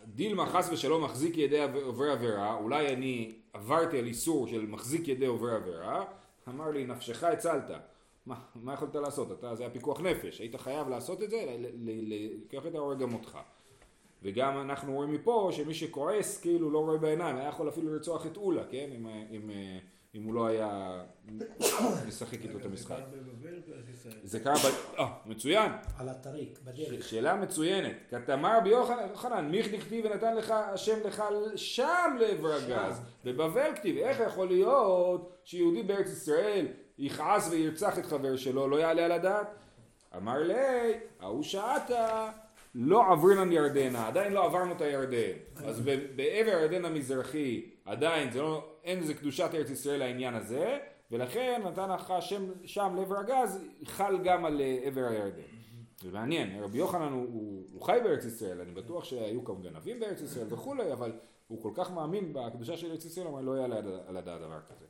דילמה 0.07 0.47
חס 0.47 0.69
ושלום 0.73 1.05
מחזיק 1.05 1.39
ידי 1.39 1.63
עוברי 1.85 2.13
עבירה, 2.13 2.55
אולי 2.55 2.95
אני 2.95 3.33
עברתי 3.53 3.99
על 3.99 4.07
איסור 4.07 4.47
של 4.47 4.67
מחזיק 4.67 5.09
ידי 5.09 5.27
עוברי 5.27 5.55
עבירה, 5.55 6.05
אמר 6.49 6.71
לי, 6.71 6.85
נפשך 6.85 7.25
הצלת. 7.25 7.71
מה, 8.27 8.35
מה 8.55 8.75
יכולת 8.75 8.97
לעשות? 8.97 9.33
אתה, 9.33 9.55
זה 9.55 9.63
היה 9.63 9.73
פיקוח 9.73 10.01
נפש, 10.01 10.41
היית 10.41 10.57
חייב 10.57 10.89
לעשות 10.89 11.23
את 11.23 11.31
זה, 11.31 11.57
לקח 12.47 12.67
את 12.67 12.75
ההורג 12.75 12.99
גם 12.99 13.15
אותך. 13.15 13.39
וגם 14.25 14.61
אנחנו 14.61 14.95
רואים 14.95 15.13
מפה 15.13 15.51
שמי 15.53 15.75
שכועס 15.75 16.41
כאילו 16.41 16.71
לא 16.71 16.79
רואה 16.79 16.99
בעיניים, 16.99 17.37
היה 17.37 17.49
יכול 17.49 17.69
אפילו 17.69 17.93
לרצוח 17.93 18.27
את 18.27 18.37
אולה, 18.37 18.63
כן? 18.71 18.91
אם, 18.97 19.07
אם, 19.31 19.51
אם 20.15 20.25
הוא 20.25 20.35
לא 20.35 20.47
היה 20.47 21.03
משחק 22.09 22.43
איתו 22.43 22.59
את 22.59 22.65
המשחק. 22.65 22.97
זה 24.23 24.41
קרה 24.41 24.55
ב... 24.55 24.99
אה, 24.99 25.07
מצוין. 25.27 25.73
על 25.99 26.09
הטריק, 26.09 26.59
בדרך. 26.65 27.09
שאלה 27.09 27.35
מצוינת. 27.35 27.97
כתמר 28.11 28.59
ביוחנן, 28.65 29.49
מיך 29.51 29.75
דכתיב 29.75 30.05
ונתן 30.05 30.37
לך 30.37 30.51
השם 30.51 30.99
לך 31.05 31.25
שם 31.57 32.17
לב 32.21 32.45
רגז. 32.45 33.01
בבבל 33.25 33.71
כתיב, 33.75 33.97
איך 33.97 34.21
יכול 34.21 34.49
להיות 34.49 35.41
שיהודי 35.45 35.83
בארץ 35.83 36.09
ישראל 36.09 36.67
יכעס 36.99 37.49
וירצח 37.51 37.99
את 37.99 38.07
חבר 38.07 38.37
שלו, 38.37 38.69
לא 38.69 38.77
יעלה 38.77 39.05
על 39.05 39.13
הדעת? 39.13 39.55
אמר 40.17 40.39
לי, 40.39 40.93
ההוא 41.21 41.43
שעתה, 41.43 42.31
לא 42.75 43.13
עברנן 43.13 43.53
ירדנה, 43.53 44.07
עדיין 44.07 44.33
לא 44.33 44.45
עברנו 44.45 44.73
את 44.73 44.81
הירדן. 44.81 45.33
אז 45.57 45.81
בעבר 46.17 46.51
הירדן 46.51 46.85
המזרחי, 46.85 47.71
עדיין 47.85 48.31
זה 48.31 48.43
לא, 48.43 48.65
אין 48.85 48.99
איזה 48.99 49.15
קדושת 49.15 49.51
ארץ 49.55 49.71
ישראל 49.71 49.99
לעניין 49.99 50.35
הזה, 50.35 50.79
ולכן 51.11 51.63
נתן 51.65 51.91
לך 51.91 52.15
שם, 52.21 52.45
שם 52.65 52.97
לעבר 52.97 53.19
הגז, 53.19 53.65
חל 53.85 54.19
גם 54.25 54.45
על 54.45 54.61
אה, 54.61 54.79
עבר 54.83 55.05
הירדן. 55.05 55.43
זה 56.03 56.11
מעניין, 56.11 56.63
רבי 56.63 56.79
יוחנן 56.79 57.13
הוא, 57.13 57.27
הוא, 57.33 57.65
הוא 57.73 57.83
חי 57.83 57.99
בארץ 58.05 58.25
ישראל, 58.25 58.61
אני 58.61 58.71
בטוח 58.71 59.05
שהיו 59.05 59.45
כמה 59.45 59.61
גנבים 59.61 60.01
בארץ 60.01 60.21
ישראל 60.21 60.47
וכולי, 60.51 60.93
אבל 60.93 61.13
הוא 61.49 61.63
כל 61.63 61.71
כך 61.75 61.93
מאמין 61.93 62.33
בקדושה 62.33 62.77
של 62.77 62.91
ארץ 62.91 63.05
ישראל, 63.05 63.27
הוא 63.27 63.41
לא 63.41 63.53
יעלה 63.53 63.77
על 64.07 64.17
הדעת 64.17 64.41
דבר 64.41 64.61
כזה. 64.69 64.84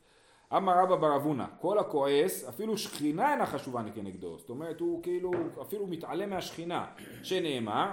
אמר 0.56 0.82
רבא 0.82 0.96
בר 0.96 1.16
אבונה, 1.16 1.46
כל 1.60 1.78
הכועס, 1.78 2.48
אפילו 2.48 2.78
שכינה 2.78 3.32
אינה 3.32 3.46
חשובה 3.46 3.82
כנגדו, 3.94 4.38
זאת 4.38 4.50
אומרת 4.50 4.80
הוא 4.80 5.02
כאילו 5.02 5.30
אפילו 5.62 5.86
מתעלם 5.86 6.30
מהשכינה, 6.30 6.86
שנאמר, 7.22 7.92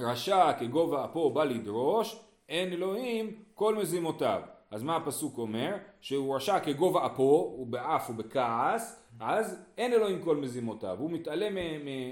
רשע 0.00 0.52
כגובה 0.52 1.04
אפו 1.04 1.30
בא 1.30 1.44
לדרוש, 1.44 2.24
אין 2.48 2.72
אלוהים 2.72 3.42
כל 3.54 3.74
מזימותיו. 3.74 4.42
אז 4.70 4.82
מה 4.82 4.96
הפסוק 4.96 5.38
אומר? 5.38 5.76
שהוא 6.00 6.36
רשע 6.36 6.60
כגובה 6.60 7.06
אפו, 7.06 7.52
הוא 7.56 7.66
באף 7.66 8.10
ובכעס, 8.10 9.02
אז 9.20 9.64
אין 9.78 9.92
אלוהים 9.92 10.22
כל 10.22 10.36
מזימותיו, 10.36 10.96
הוא 10.98 11.10
מתעלם 11.10 11.56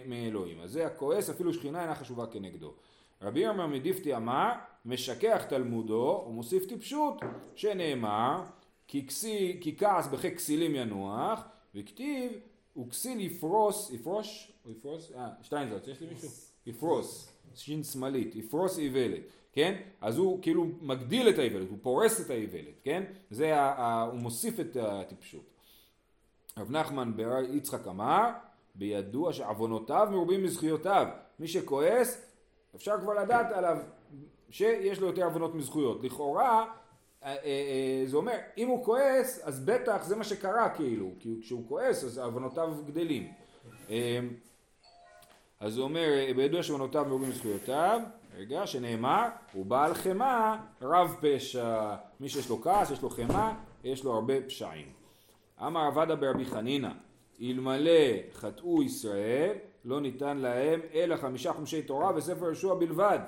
מאלוהים. 0.07 0.61
אז 0.61 0.71
זה 0.71 0.87
הכועס, 0.87 1.31
אפילו 1.31 1.55
שכינה 1.55 1.83
אינה 1.83 1.95
חשובה 1.95 2.27
כנגדו. 2.27 2.73
רבי 3.23 3.41
ירמיה 3.41 3.67
מדיפתי 3.67 4.17
אמר, 4.17 4.53
משכח 4.85 5.45
תלמודו 5.49 6.25
ומוסיף 6.29 6.67
טיפשות, 6.67 7.21
שנאמר, 7.55 8.43
כי, 8.89 9.75
כעס 9.79 10.07
בחק 10.07 10.35
כסילים 10.35 10.75
ינוח, 10.75 11.43
וכתיב, 11.75 12.33
וכסיל 12.79 13.21
יפרוס, 13.21 13.91
יפרוש, 13.91 14.53
או 14.65 14.71
יפרוס, 14.71 15.13
אה, 15.17 15.29
שטיינזרץ, 15.43 15.89
יש 15.89 16.01
לי 16.01 16.07
מישהו? 16.07 16.29
יפרוס, 16.67 17.33
שין 17.55 17.83
שמאלית, 17.83 18.37
יפרוס 18.37 18.79
איוולת, 18.79 19.23
כן? 19.53 19.81
אז 20.01 20.19
הוא 20.19 20.43
כאילו 20.43 20.67
מגדיל 20.81 21.29
את 21.29 21.39
האיוולת, 21.39 21.69
הוא 21.71 21.79
פורס 21.83 22.21
את 22.21 22.31
האיוולת, 22.31 22.81
כן? 22.85 23.03
זה, 23.31 23.57
ה, 23.57 23.73
ה, 23.73 24.03
הוא 24.03 24.21
מוסיף 24.21 24.61
את 24.61 24.77
הטיפשות. 24.81 25.45
רב 26.59 26.71
נחמן 26.71 27.17
בר 27.17 27.39
יצחק 27.53 27.87
אמר, 27.87 28.31
בידוע 28.75 29.33
שעוונותיו 29.33 30.09
מרובים 30.11 30.45
מזכויותיו. 30.45 31.07
מי 31.39 31.49
שכועס, 31.49 32.27
אפשר 32.77 32.95
כבר 33.01 33.15
לדעת 33.15 33.53
עליו 33.53 33.79
שיש 34.51 35.01
לו 35.01 35.07
יותר 35.07 35.25
עוונות 35.25 35.55
מזכויות. 35.55 36.05
לכאורה, 36.05 36.65
אה, 37.25 37.31
אה, 37.31 37.37
אה, 37.45 38.03
זה 38.07 38.17
אומר, 38.17 38.37
אם 38.59 38.69
הוא 38.69 38.85
כועס, 38.85 39.41
אז 39.45 39.65
בטח 39.65 40.05
זה 40.05 40.17
מה 40.17 40.25
שקרה 40.25 40.69
כאילו, 40.69 41.11
כי 41.19 41.37
כשהוא 41.43 41.69
כועס 41.69 42.05
אז 42.05 42.19
עוונותיו 42.19 42.75
גדלים. 42.87 43.33
אז 45.61 45.77
הוא 45.77 45.85
אומר, 45.85 46.09
בידוע 46.37 46.63
שעוונותיו 46.63 47.05
מרובים 47.09 47.29
מזכויותיו, 47.29 48.01
רגע, 48.37 48.67
שנאמר, 48.67 49.29
הוא 49.53 49.67
בעל 49.67 49.95
חמאה 49.95 50.57
רב 50.83 51.17
פשע. 51.21 51.95
מי 52.21 52.29
שיש 52.29 52.49
לו 52.49 52.63
כעס, 52.63 52.91
יש 52.91 53.03
לו 53.03 53.11
חמאה, 53.11 53.55
יש 53.85 54.05
לו 54.05 54.15
הרבה 54.15 54.35
פשעים. 54.47 54.87
אמר 55.67 55.81
עבדה 55.81 56.17
ברבי 56.17 56.45
חנינא, 56.45 56.91
אלמלא 57.43 57.91
חטאו 58.33 58.83
ישראל, 58.83 59.53
לא 59.87 60.01
ניתן 60.01 60.39
להם 60.39 60.81
אלא 60.95 61.17
חמישה 61.17 61.53
חומשי 61.53 61.83
תורה 61.83 62.17
וספר 62.17 62.45
יהושע 62.45 62.75
בלבד. 62.75 63.19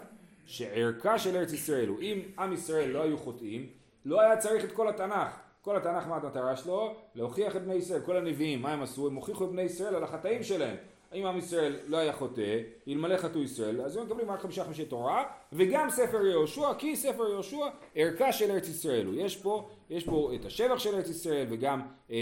שערכה 0.46 1.18
של 1.18 1.36
ארץ 1.36 1.52
ישראל 1.52 1.88
הוא, 1.88 2.00
אם 2.00 2.20
עם 2.38 2.52
ישראל 2.52 2.90
לא 2.90 3.02
היו 3.02 3.18
חוטאים, 3.18 3.66
לא 4.04 4.20
היה 4.20 4.36
צריך 4.36 4.64
את 4.64 4.72
כל 4.72 4.88
התנ"ך. 4.88 5.38
כל 5.62 5.76
התנ"ך 5.76 6.06
מה 6.06 6.16
המטרה 6.16 6.56
שלו? 6.56 6.94
להוכיח 7.14 7.56
את 7.56 7.62
בני 7.62 7.74
ישראל. 7.74 8.00
כל 8.00 8.16
הנביאים, 8.16 8.62
מה 8.62 8.72
הם 8.72 8.82
עשו? 8.82 9.06
הם 9.06 9.14
הוכיחו 9.14 9.44
את 9.44 9.50
בני 9.50 9.62
ישראל 9.62 9.94
על 9.94 10.04
החטאים 10.04 10.42
שלהם. 10.42 10.76
אם 11.14 11.26
עם 11.26 11.38
ישראל 11.38 11.76
לא 11.86 11.96
היה 11.96 12.12
חוטא, 12.12 12.58
אלמלא 12.88 13.16
חטאו 13.16 13.42
ישראל, 13.42 13.80
אז 13.80 13.96
הם 13.96 14.06
מקבלים 14.06 14.30
רק 14.30 14.40
חמישה 14.40 14.64
חמישי 14.64 14.84
תורה, 14.84 15.24
וגם 15.52 15.90
ספר 15.90 16.26
יהושע, 16.26 16.74
כי 16.78 16.96
ספר 16.96 17.28
יהושע 17.28 17.66
ערכה 17.94 18.32
של 18.32 18.50
ארץ 18.50 18.68
ישראל 18.68 19.06
הוא. 19.06 19.14
יש 19.16 19.36
פה, 19.36 19.68
יש 19.90 20.04
פה 20.04 20.30
את 20.34 20.44
השבח 20.44 20.78
של 20.78 20.94
ארץ 20.94 21.08
ישראל, 21.08 21.46
וגם 21.50 21.80
אה, 21.80 21.86
אה, 22.16 22.20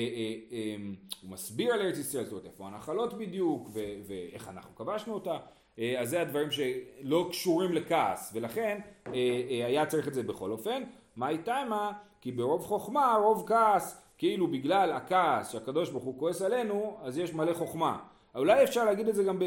אה, 0.52 0.76
הוא 1.22 1.30
מסביר 1.30 1.72
על 1.72 1.80
ארץ 1.80 1.98
ישראל, 1.98 2.24
זאת 2.24 2.32
אומרת 2.32 2.46
איפה 2.46 2.66
הנחלות 2.66 3.14
בדיוק, 3.14 3.68
ו, 3.72 3.80
ואיך 4.06 4.48
אנחנו 4.48 4.76
כבשנו 4.76 5.14
אותה. 5.14 5.36
אה, 5.78 6.00
אז 6.00 6.10
זה 6.10 6.20
הדברים 6.20 6.48
שלא 6.50 7.28
קשורים 7.30 7.72
לכעס, 7.72 8.30
ולכן 8.34 8.78
אה, 9.06 9.12
אה, 9.14 9.66
היה 9.66 9.86
צריך 9.86 10.08
את 10.08 10.14
זה 10.14 10.22
בכל 10.22 10.50
אופן. 10.50 10.82
מה 11.16 11.28
איתה 11.28 11.62
מה? 11.68 11.92
כי 12.20 12.32
ברוב 12.32 12.62
חוכמה 12.62 13.16
רוב 13.22 13.44
כעס, 13.46 14.02
כאילו 14.18 14.46
בגלל 14.46 14.92
הכעס 14.92 15.52
שהקדוש 15.52 15.90
ברוך 15.90 16.04
הוא 16.04 16.18
כועס 16.18 16.42
עלינו, 16.42 16.96
אז 17.02 17.18
יש 17.18 17.34
מלא 17.34 17.54
חוכמה. 17.54 17.98
אולי 18.36 18.64
אפשר 18.64 18.84
להגיד 18.84 19.08
את 19.08 19.14
זה 19.14 19.24
גם 19.24 19.38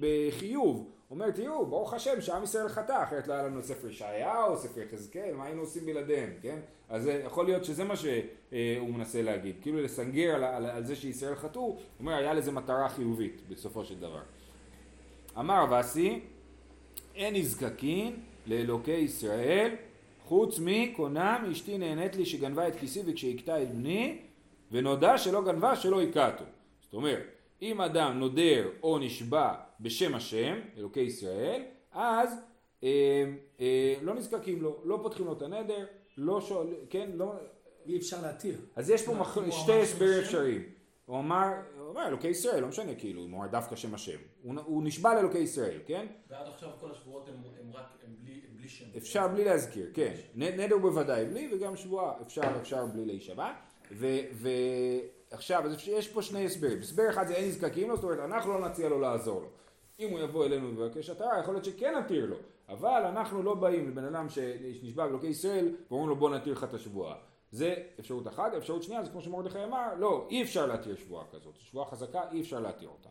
בחיוב. 0.00 0.90
אומר 1.10 1.30
תראו 1.30 1.66
ברוך 1.66 1.94
השם 1.94 2.20
שעם 2.20 2.42
ישראל 2.42 2.68
חטא 2.68 3.02
אחרת 3.02 3.28
לא 3.28 3.32
היה 3.32 3.42
לנו 3.42 3.62
ספר 3.62 3.88
ישעיהו 3.88 4.56
ספר 4.56 4.80
יחזקאל 4.80 5.34
מה 5.34 5.44
היינו 5.44 5.60
עושים 5.60 5.86
בלעדיהם 5.86 6.30
כן? 6.42 6.58
אז 6.88 7.10
יכול 7.24 7.44
להיות 7.44 7.64
שזה 7.64 7.84
מה 7.84 7.96
שהוא 7.96 8.90
מנסה 8.90 9.22
להגיד. 9.22 9.56
כאילו 9.62 9.82
לסנגר 9.82 10.34
על, 10.34 10.44
על, 10.44 10.66
על 10.66 10.84
זה 10.84 10.96
שישראל 10.96 11.34
חטאו 11.34 11.62
הוא 11.62 11.78
אומר 12.00 12.12
היה 12.12 12.34
לזה 12.34 12.52
מטרה 12.52 12.88
חיובית 12.88 13.42
בסופו 13.48 13.84
של 13.84 14.00
דבר. 14.00 14.22
אמר 15.38 15.64
וסי 15.80 16.20
אין 17.14 17.34
נזקקין 17.34 18.16
לאלוקי 18.46 18.92
ישראל 18.92 19.74
חוץ 20.24 20.58
מקונם 20.62 21.48
אשתי 21.52 21.78
נהנית 21.78 22.16
לי 22.16 22.26
שגנבה 22.26 22.68
את 22.68 22.76
כיסי 22.76 23.02
וכשהכתה 23.06 23.62
את 23.62 23.74
בני 23.74 24.18
ונודע 24.72 25.18
שלא 25.18 25.44
גנבה 25.44 25.76
שלא 25.76 26.02
הכתו 26.02 26.44
זאת 26.80 26.94
אומרת 26.94 27.33
אם 27.64 27.80
אדם 27.80 28.18
נודר 28.18 28.68
או 28.82 28.98
נשבע 28.98 29.54
בשם 29.80 30.14
השם, 30.14 30.60
אלוקי 30.76 31.00
ישראל, 31.00 31.62
אז 31.92 32.38
אה, 32.84 33.24
אה, 33.60 33.94
לא 34.02 34.14
נזקקים 34.14 34.62
לו, 34.62 34.80
לא 34.84 34.98
פותחים 35.02 35.26
לו 35.26 35.32
את 35.32 35.42
הנדר, 35.42 35.86
לא 36.16 36.40
שואל, 36.40 36.66
כן, 36.90 37.10
לא... 37.14 37.32
אי 37.86 37.96
אפשר 37.96 38.22
להתיר. 38.22 38.60
אז 38.76 38.90
יש 38.90 39.06
פה 39.06 39.14
מח... 39.14 39.38
שתי 39.50 39.80
הסברים 39.82 40.18
אפשריים. 40.18 40.62
הוא 41.06 41.18
אמר, 41.18 41.48
הוא 41.78 41.90
אמר 41.90 42.08
אלוקי 42.08 42.28
ישראל, 42.28 42.62
לא 42.62 42.68
משנה 42.68 42.94
כאילו, 42.94 43.20
הוא 43.20 43.28
אמר 43.28 43.46
דווקא 43.46 43.76
שם 43.76 43.94
השם. 43.94 44.18
הוא, 44.42 44.54
הוא 44.64 44.82
נשבע 44.84 45.14
לאלוקי 45.14 45.38
ישראל, 45.38 45.78
כן? 45.86 46.06
ועד 46.30 46.46
עכשיו 46.46 46.68
כל 46.80 46.90
השבועות 46.90 47.28
הם, 47.28 47.34
הם 47.60 47.72
רק, 47.72 47.84
הם 48.06 48.14
בלי, 48.18 48.32
הם 48.32 48.56
בלי 48.56 48.68
שם. 48.68 48.84
אפשר 48.96 49.28
בלי 49.28 49.44
להזכיר, 49.44 49.90
כן. 49.94 50.14
נדר 50.34 50.78
בוודאי 50.78 51.24
בלי, 51.24 51.50
וגם 51.54 51.76
שבועה 51.76 52.12
אפשר, 52.22 52.42
אפשר 52.60 52.86
בלי 52.86 53.04
להישבע. 53.04 53.52
ו... 53.92 54.06
ו... 54.32 54.48
עכשיו, 55.30 55.66
אז 55.66 55.88
יש 55.88 56.08
פה 56.08 56.22
שני 56.22 56.44
הסברים. 56.44 56.78
הסבר 56.78 57.10
אחד 57.10 57.26
זה 57.26 57.34
אין 57.34 57.48
נזקקים 57.48 57.88
לו, 57.88 57.96
זאת 57.96 58.04
אומרת, 58.04 58.18
אנחנו 58.18 58.52
לא 58.52 58.68
נציע 58.68 58.88
לו 58.88 59.00
לעזור 59.00 59.40
לו. 59.40 59.48
אם 60.00 60.10
הוא 60.10 60.20
יבוא 60.20 60.46
אלינו 60.46 60.76
ויבקש 60.76 61.10
התרה, 61.10 61.40
יכול 61.40 61.54
להיות 61.54 61.64
שכן 61.64 61.94
נתיר 61.98 62.26
לו. 62.26 62.36
אבל 62.68 63.02
אנחנו 63.06 63.42
לא 63.42 63.54
באים 63.54 63.88
לבן 63.88 64.04
אדם 64.04 64.28
שנשבע 64.28 65.06
באלוקי 65.06 65.26
ישראל, 65.26 65.74
ואומרים 65.90 66.08
לו 66.08 66.16
בוא 66.16 66.30
נתיר 66.30 66.52
לך 66.52 66.64
את 66.64 66.74
השבועה. 66.74 67.14
זה 67.50 67.74
אפשרות 68.00 68.28
אחת. 68.28 68.54
אפשרות 68.54 68.82
שנייה 68.82 69.04
זה 69.04 69.10
כמו 69.10 69.20
שמרדכי 69.20 69.64
אמר, 69.64 69.94
לא, 69.98 70.26
אי 70.30 70.42
אפשר 70.42 70.66
להתיר 70.66 70.96
שבועה 70.96 71.24
כזאת. 71.32 71.54
שבועה 71.60 71.90
חזקה, 71.90 72.20
אי 72.32 72.40
אפשר 72.40 72.60
להתיר 72.60 72.88
אותה. 72.88 73.08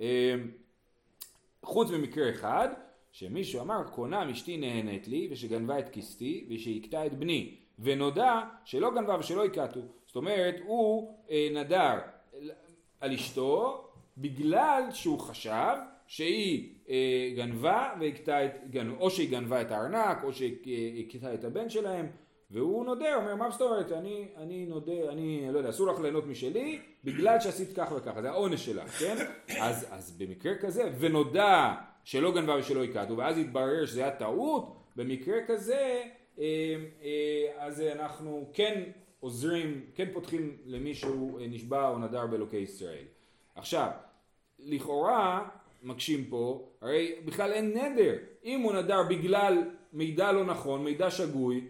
אמ, 0.00 0.50
חוץ 1.64 1.90
ממקרה 1.90 2.30
אחד, 2.30 2.68
שמישהו 3.12 3.60
אמר, 3.60 3.82
קונה 3.90 4.30
אשתי 4.30 4.56
נהנית 4.56 5.08
לי, 5.08 5.28
ושגנבה 5.30 5.78
את 5.78 5.88
כיסתי, 5.88 6.46
ושהכתה 6.50 7.06
את 7.06 7.18
בני, 7.18 7.56
ונודע 7.78 8.40
שלא 8.64 8.90
גנבה 8.94 9.18
ושלא 9.18 9.44
הכתו. 9.44 9.80
זאת 10.12 10.16
אומרת, 10.16 10.56
הוא 10.66 11.14
אה, 11.30 11.48
נדר 11.52 11.98
על 13.00 13.12
אשתו 13.12 13.84
בגלל 14.18 14.82
שהוא 14.90 15.18
חשב 15.18 15.76
שהיא 16.06 16.74
אה, 16.88 17.30
גנבה 17.36 17.94
והכתה 18.00 18.44
את. 18.44 18.52
או 19.00 19.10
שהיא 19.10 19.30
גנבה 19.30 19.60
את 19.60 19.70
הארנק 19.70 20.24
או 20.24 20.32
שהכתה 20.32 21.34
את 21.34 21.44
הבן 21.44 21.68
שלהם 21.68 22.06
והוא 22.50 22.84
נודר, 22.84 23.16
אומר 23.16 23.34
מה 23.34 23.50
זאת 23.50 23.60
אומרת, 23.60 23.92
אני, 23.92 24.28
אני 24.36 24.66
נודר, 24.66 25.12
אני 25.12 25.48
לא 25.52 25.58
יודע, 25.58 25.70
אסור 25.70 25.92
לך 25.92 26.00
ליהנות 26.00 26.26
משלי 26.26 26.78
בגלל 27.04 27.40
שעשית 27.40 27.68
כך 27.76 27.92
וככה, 27.96 28.22
זה 28.22 28.30
העונש 28.30 28.66
שלך, 28.66 28.88
כן? 28.88 29.16
אז, 29.60 29.86
אז 29.90 30.16
במקרה 30.18 30.54
כזה, 30.60 30.90
ונודע 30.98 31.74
שלא 32.04 32.34
גנבה 32.34 32.56
ושלא 32.56 32.84
הכתו 32.84 33.16
ואז 33.16 33.38
התברר 33.38 33.86
שזה 33.86 34.00
היה 34.00 34.10
טעות, 34.10 34.76
במקרה 34.96 35.36
כזה 35.46 36.02
אה, 36.38 36.44
אה, 37.02 37.66
אז 37.66 37.80
אנחנו 37.80 38.50
כן 38.52 38.82
עוזרים, 39.22 39.80
כן 39.94 40.08
פותחים 40.12 40.56
למישהו 40.66 41.38
אה, 41.38 41.46
נשבע 41.46 41.88
או 41.88 41.98
נדר 41.98 42.26
באלוקי 42.26 42.56
ישראל. 42.56 43.04
עכשיו, 43.54 43.88
לכאורה 44.58 45.48
מקשים 45.82 46.24
פה, 46.24 46.68
הרי 46.80 47.14
בכלל 47.24 47.52
אין 47.52 47.76
נדר. 47.76 48.14
אם 48.44 48.60
הוא 48.60 48.72
נדר 48.72 49.02
בגלל 49.02 49.62
מידע 49.92 50.32
לא 50.32 50.44
נכון, 50.44 50.84
מידע 50.84 51.10
שגוי, 51.10 51.66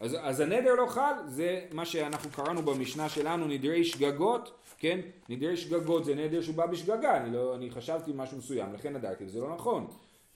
אז, 0.00 0.16
אז 0.20 0.40
הנדר 0.40 0.74
לא 0.74 0.86
חל, 0.86 1.12
זה 1.26 1.66
מה 1.72 1.84
שאנחנו 1.84 2.30
קראנו 2.30 2.62
במשנה 2.62 3.08
שלנו, 3.08 3.46
נדרי 3.46 3.84
שגגות, 3.84 4.52
כן? 4.78 5.00
נדרי 5.28 5.56
שגגות 5.56 6.04
זה 6.04 6.14
נדר 6.14 6.42
שהוא 6.42 6.54
בא 6.54 6.66
בשגגה, 6.66 7.16
אני, 7.16 7.32
לא, 7.32 7.54
אני 7.54 7.70
חשבתי 7.70 8.10
משהו 8.14 8.38
מסוים, 8.38 8.72
לכן 8.72 8.96
נדרתי, 8.96 9.24
וזה 9.24 9.40
לא 9.40 9.54
נכון. 9.54 9.86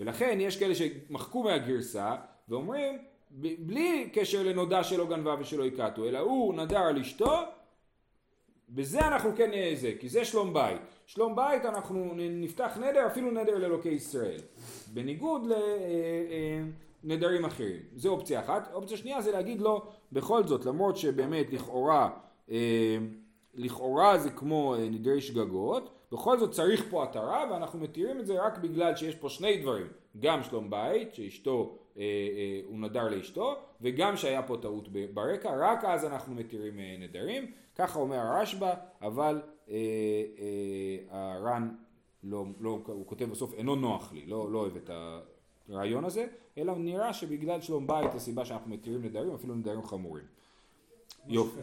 ולכן 0.01 0.39
יש 0.41 0.57
כאלה 0.57 0.75
שמחקו 0.75 1.43
מהגרסה 1.43 2.17
ואומרים 2.49 2.99
בלי 3.41 4.11
קשר 4.13 4.43
לנודע 4.43 4.85
שלא 4.85 5.07
גנבה 5.07 5.35
ושלא 5.41 5.67
הכתו, 5.67 6.05
אלא 6.05 6.19
הוא 6.19 6.55
נדר 6.55 6.79
על 6.79 6.99
אשתו 6.99 7.31
בזה 8.69 9.01
אנחנו 9.01 9.31
כן 9.37 9.51
נהיה 9.51 9.77
זה, 9.77 9.93
כי 10.01 10.09
זה 10.09 10.25
שלום 10.25 10.55
בית. 10.55 10.81
שלום 11.07 11.37
בית 11.37 11.65
אנחנו 11.65 12.13
נפתח 12.17 12.79
נדר, 12.81 13.07
אפילו 13.07 13.31
נדר 13.31 13.59
לאלוקי 13.59 13.89
ישראל. 13.89 14.41
בניגוד 14.93 15.47
לנדרים 17.05 17.45
אחרים. 17.45 17.81
זו 17.97 18.09
אופציה 18.09 18.41
אחת. 18.41 18.71
אופציה 18.73 18.97
שנייה 18.97 19.23
זה 19.23 19.33
להגיד 19.33 19.61
לו, 19.61 19.83
בכל 20.13 20.47
זאת, 20.47 20.65
למרות 20.65 20.97
שבאמת 20.97 21.53
לכאורה, 21.53 22.11
לכאורה 23.55 24.19
זה 24.19 24.31
כמו 24.31 24.75
נדרי 24.91 25.21
שגגות, 25.21 25.91
בכל 26.13 26.39
זאת 26.39 26.51
צריך 26.51 26.85
פה 26.91 27.05
התרה 27.05 27.45
ואנחנו 27.51 27.79
מתירים 27.79 28.21
את 28.21 28.27
זה 28.27 28.43
רק 28.43 28.59
בגלל 28.59 28.97
שיש 28.97 29.15
פה 29.15 29.29
שני 29.29 29.57
דברים, 29.57 29.87
גם 30.21 30.43
שלום 30.43 30.71
בית, 30.71 31.15
שאשתו, 31.15 31.61
אה, 31.61 31.65
אה, 31.65 31.82
הוא 32.67 32.79
נדר 32.79 33.09
לאשתו, 33.09 33.57
וגם 33.81 34.17
שהיה 34.17 34.43
פה 34.43 34.57
טעות 34.63 34.89
ברקע, 35.15 35.51
רק 35.59 35.85
אז 35.85 36.05
אנחנו 36.05 36.35
מתירים 36.35 36.81
אה, 36.81 36.97
נדרים, 36.99 37.51
ככה 37.77 37.99
אומר 37.99 38.17
הרשב"א, 38.17 38.75
אבל 39.03 39.43
אה, 39.69 39.75
אה, 40.39 41.35
הר"ן, 41.37 41.69
לא, 42.25 42.45
לא, 42.61 42.79
הוא 42.87 43.07
כותב 43.07 43.25
בסוף, 43.25 43.55
אינו 43.55 43.77
נוח 43.77 44.13
לי, 44.13 44.27
לא, 44.27 44.53
לא 44.53 44.59
אוהב 44.59 44.77
את 44.77 44.91
הרעיון 45.69 46.05
הזה, 46.05 46.27
אלא 46.59 46.75
נראה 46.77 47.13
שבגלל 47.13 47.61
שלום 47.61 47.87
בית 47.87 48.15
הסיבה 48.15 48.45
שאנחנו 48.45 48.71
מתירים 48.71 49.03
נדרים, 49.03 49.35
אפילו 49.35 49.55
נדרים 49.55 49.83
חמורים. 49.83 50.25
יופי. 51.29 51.61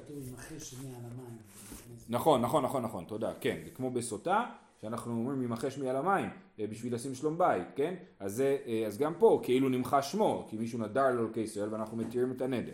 נכון, 2.09 2.41
נכון, 2.41 2.63
נכון, 2.63 2.83
נכון, 2.83 3.05
תודה, 3.05 3.33
כן, 3.41 3.61
זה 3.65 3.71
כמו 3.71 3.91
בסוטה, 3.91 4.45
שאנחנו 4.81 5.11
אומרים 5.11 5.43
ימחה 5.43 5.71
שמי 5.71 5.89
על 5.89 5.95
המים 5.95 6.29
אה, 6.59 6.67
בשביל 6.67 6.93
לשים 6.93 7.15
שלום 7.15 7.37
בית, 7.37 7.67
כן? 7.75 7.93
אז, 8.19 8.35
זה, 8.35 8.57
אה, 8.67 8.83
אז 8.87 8.97
גם 8.97 9.13
פה 9.19 9.39
כאילו 9.43 9.69
נמחה 9.69 10.01
שמו, 10.01 10.47
כי 10.49 10.57
מישהו 10.57 10.79
נדר 10.79 11.07
לאלוקי 11.07 11.39
ישראל 11.39 11.73
ואנחנו 11.73 11.97
מתירים 11.97 12.31
את 12.31 12.41
הנדר. 12.41 12.73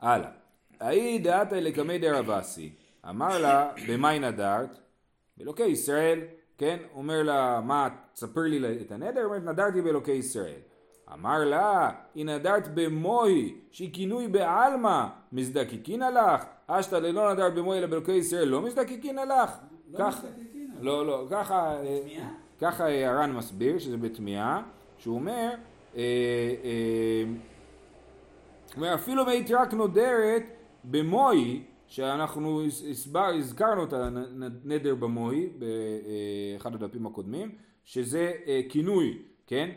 הלאה. 0.00 0.30
האי 0.80 1.18
דעתה 1.18 1.60
לקמי 1.60 1.98
דרבסי, 1.98 2.72
אמר 3.08 3.38
לה, 3.38 3.72
במאי 3.88 4.18
נדרת? 4.18 4.78
באלוקי 5.36 5.64
ישראל, 5.64 6.20
כן? 6.58 6.76
אומר 6.94 7.22
לה, 7.22 7.60
מה, 7.60 7.88
תספר 8.12 8.40
לי 8.40 8.80
את 8.80 8.92
הנדר? 8.92 9.24
אומרת, 9.24 9.42
נדרתי 9.42 9.82
באלוקי 9.82 10.12
ישראל. 10.12 10.60
אמר 11.12 11.44
לה, 11.44 11.90
היא 12.14 12.26
נדרת 12.26 12.74
במוי, 12.74 13.60
שהיא 13.70 13.94
כינוי 13.94 14.28
בעלמא, 14.28 15.06
מזדקקין 15.32 16.00
לך? 16.00 16.44
אשתא 16.66 16.96
ללא 16.96 17.32
נדרת 17.32 17.54
במוי 17.54 17.78
אלא 17.78 17.86
באלוקי 17.86 18.12
ישראל, 18.12 18.48
לא 18.48 18.62
מזדקקין 18.62 19.16
לך? 19.16 19.50
לא 19.90 20.08
מזדקקין. 20.08 20.70
לא, 20.80 21.06
לא, 21.06 21.26
ככה, 21.30 21.82
אה, 21.82 22.28
ככה 22.60 23.06
הר"ן 23.06 23.32
מסביר, 23.32 23.78
שזה 23.78 23.96
בתמיהה, 23.96 24.62
שהוא 24.98 25.14
אומר, 25.14 25.50
אה, 25.96 26.02
אה, 26.64 27.24
אומר 28.76 28.94
אפילו 28.94 29.26
מית 29.26 29.50
רק 29.50 29.74
נודרת 29.74 30.42
במוי, 30.84 31.62
שאנחנו 31.86 32.62
הסבר, 32.90 33.26
הזכרנו 33.38 33.84
את 33.84 33.92
הנדר 33.92 34.94
במוי 34.94 35.50
באחד 35.58 36.74
הדפים 36.74 37.06
הקודמים, 37.06 37.50
שזה 37.84 38.32
כינוי, 38.68 39.18
כן? 39.46 39.70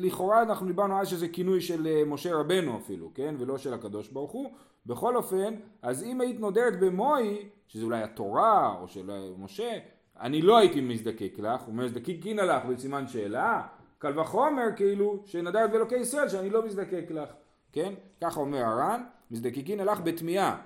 לכאורה 0.00 0.42
אנחנו 0.42 0.66
דיברנו 0.66 1.00
אז 1.00 1.08
שזה 1.08 1.28
כינוי 1.28 1.60
של 1.60 1.86
אה, 1.86 2.04
משה 2.06 2.34
רבנו 2.34 2.78
אפילו, 2.78 3.10
כן? 3.14 3.34
ולא 3.38 3.58
של 3.58 3.74
הקדוש 3.74 4.08
ברוך 4.08 4.32
הוא. 4.32 4.52
בכל 4.86 5.16
אופן, 5.16 5.54
אז 5.82 6.04
אם 6.04 6.20
היית 6.20 6.40
נודרת 6.40 6.80
במוי, 6.80 7.48
שזה 7.68 7.84
אולי 7.84 8.02
התורה 8.02 8.76
או 8.80 8.88
של 8.88 9.10
משה, 9.38 9.78
אני 10.20 10.42
לא 10.42 10.58
הייתי 10.58 10.80
מזדקק 10.80 11.32
לך, 11.38 11.60
הוא 11.60 11.72
אומר 11.72 11.84
מזדקקין 11.84 12.36
לך 12.36 12.64
בסימן 12.64 13.08
שאלה, 13.08 13.66
קל 13.98 14.18
וחומר 14.18 14.62
כאילו 14.76 15.22
שנדרת 15.26 15.70
באלוקי 15.70 15.96
ישראל 15.96 16.28
שאני 16.28 16.50
לא 16.50 16.66
מזדקק 16.66 17.04
לך, 17.10 17.28
כן? 17.72 17.94
ככה 18.20 18.40
אומר 18.40 18.58
הר"ן, 18.58 19.04
מזדקקין 19.30 19.80
לך 19.80 20.00
בתמיהה. 20.00 20.56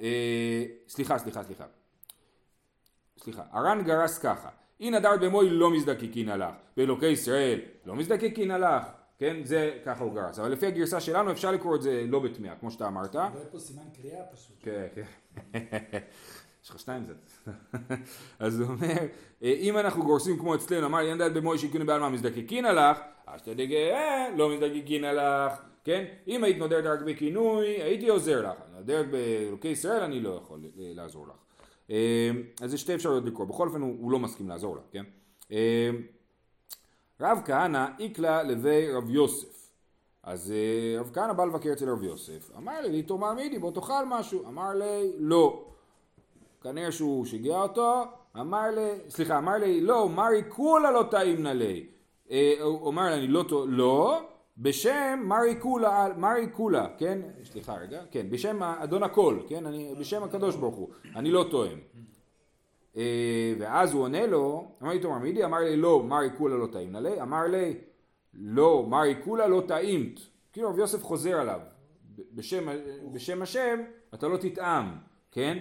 אה, 0.00 0.64
סליחה, 0.88 1.18
סליחה, 1.18 1.42
סליחה. 1.42 1.64
סליחה, 3.18 3.42
הר"ן 3.50 3.82
גרס 3.84 4.18
ככה, 4.18 4.48
אי 4.80 4.90
נדרת 4.90 5.20
במוי 5.20 5.50
לא 5.50 5.70
מזדקקין 5.70 6.28
עלך, 6.28 6.54
באלוקי 6.76 7.06
ישראל 7.06 7.60
לא 7.86 7.94
מזדקקין 7.94 8.50
עלך, 8.50 8.84
כן, 9.18 9.44
זה 9.44 9.78
ככה 9.84 10.04
הוא 10.04 10.14
גרס, 10.14 10.38
אבל 10.38 10.52
לפי 10.52 10.66
הגרסה 10.66 11.00
שלנו 11.00 11.32
אפשר 11.32 11.52
לקרוא 11.52 11.76
את 11.76 11.82
זה 11.82 12.04
לא 12.08 12.18
בתמיהה, 12.20 12.56
כמו 12.56 12.70
שאתה 12.70 12.86
אמרת. 12.86 13.12
זה 13.12 13.44
פה 13.50 13.58
סימן 13.58 13.82
קריאה 14.02 14.24
פשוט. 14.34 14.56
כן, 14.62 14.86
כן. 14.94 15.02
יש 16.64 16.70
לך 16.70 16.78
שתיים 16.78 17.04
זה. 17.04 17.14
אז 18.38 18.60
הוא 18.60 18.68
אומר, 18.68 18.96
אם 19.42 19.78
אנחנו 19.78 20.04
גורסים 20.04 20.38
כמו 20.38 20.54
אצלנו, 20.54 20.86
אמר 20.86 21.00
אין 21.00 21.18
דעת 21.18 21.32
במוי 21.32 21.58
שיקוני 21.58 21.84
בעלמא 21.84 22.08
מזדקקין 22.08 22.64
עלך, 22.64 22.98
אז 23.26 23.40
אתה 23.40 23.54
דגה, 23.54 23.76
לא 24.36 24.54
מזדקקין 24.54 25.04
עלך, 25.04 25.52
כן? 25.84 26.04
אם 26.28 26.44
היית 26.44 26.58
נודרת 26.58 26.84
רק 26.84 27.00
בכינוי, 27.02 27.66
הייתי 27.66 28.08
עוזר 28.08 28.50
לך. 28.50 28.56
נודרת 28.76 29.10
באלוקי 29.10 29.68
ישראל, 29.68 30.02
אני 30.02 30.20
לא 30.20 30.40
יכול 30.42 30.60
לעזור 30.76 31.26
לך. 31.26 31.36
אז 32.60 32.74
יש 32.74 32.80
שתי 32.80 32.94
אפשרויות 32.94 33.24
לקרוא, 33.24 33.46
בכל 33.46 33.68
אופן 33.68 33.80
הוא, 33.80 33.96
הוא 34.00 34.12
לא 34.12 34.18
מסכים 34.18 34.48
לעזור 34.48 34.76
לה, 34.76 34.82
כן? 34.90 35.04
רב 37.20 37.40
כהנא 37.44 37.86
איקלה 37.98 38.42
לבי 38.42 38.92
רב 38.92 39.10
יוסף. 39.10 39.72
אז 40.22 40.52
אה, 40.52 41.00
רב 41.00 41.10
כהנא 41.14 41.32
בא 41.32 41.44
לבקר 41.44 41.72
אצל 41.72 41.90
רב 41.90 42.02
יוסף, 42.02 42.50
אמר 42.56 42.80
לי, 42.80 43.02
תאמר 43.02 43.34
מידי, 43.34 43.58
בוא 43.58 43.70
תאכל 43.70 44.06
משהו. 44.06 44.46
אמר 44.48 44.74
לי, 44.74 45.12
לא. 45.18 45.64
כנראה 46.62 46.92
שהוא 46.92 47.24
שיגע 47.24 47.62
אותו, 47.62 48.04
אמר 48.40 48.70
לי, 48.70 48.90
סליחה, 49.08 49.38
אמר 49.38 49.56
לי, 49.56 49.80
לא, 49.80 50.08
מרי 50.08 50.42
כולה 50.48 50.90
לא 50.90 51.04
טעים 51.10 51.42
נלי. 51.42 51.86
אה, 52.30 52.54
הוא 52.62 52.90
אמר 52.90 53.14
לי, 53.14 53.26
לא, 53.26 53.44
לא, 53.68 54.20
בשם 54.58 55.22
מרי 55.24 55.54
קולה, 55.54 56.06
מרי 56.16 56.46
קולה, 56.46 56.86
כן? 56.98 57.18
סליחה 57.44 57.74
רגע, 57.74 58.02
כן, 58.10 58.30
בשם 58.30 58.62
אדון 58.62 59.02
הכל, 59.02 59.38
כן? 59.48 59.66
אני, 59.66 59.94
בשם 59.98 60.22
הקדוש 60.22 60.56
ברוך 60.56 60.76
הוא, 60.76 60.88
אני 61.16 61.30
לא 61.30 61.44
טועם. 61.50 61.78
אה, 62.98 63.54
ואז 63.58 63.94
הוא 63.94 64.02
עונה 64.02 64.26
לו, 64.26 64.68
אמר 64.82 64.90
לי 64.90 64.98
תאמר 64.98 65.18
מידי, 65.18 65.44
אמר 65.44 65.58
לי 65.58 65.76
לא, 65.76 66.02
מרי 66.02 66.30
קולה 66.30 66.56
לא 66.56 66.66
טעים 66.72 66.92
נלי, 66.92 67.22
אמר 67.22 67.42
לי 67.46 67.76
לא, 68.34 68.86
מרי 68.88 69.14
קולה 69.14 69.46
לא 69.46 69.62
טעימת. 69.68 70.20
כאילו 70.52 70.68
רב 70.68 70.78
יוסף 70.78 71.02
חוזר 71.04 71.40
עליו, 71.40 71.60
בשם, 72.32 72.68
בשם 73.12 73.42
השם 73.42 73.78
אתה 74.14 74.28
לא 74.28 74.36
תטעם, 74.36 74.96
כן? 75.32 75.58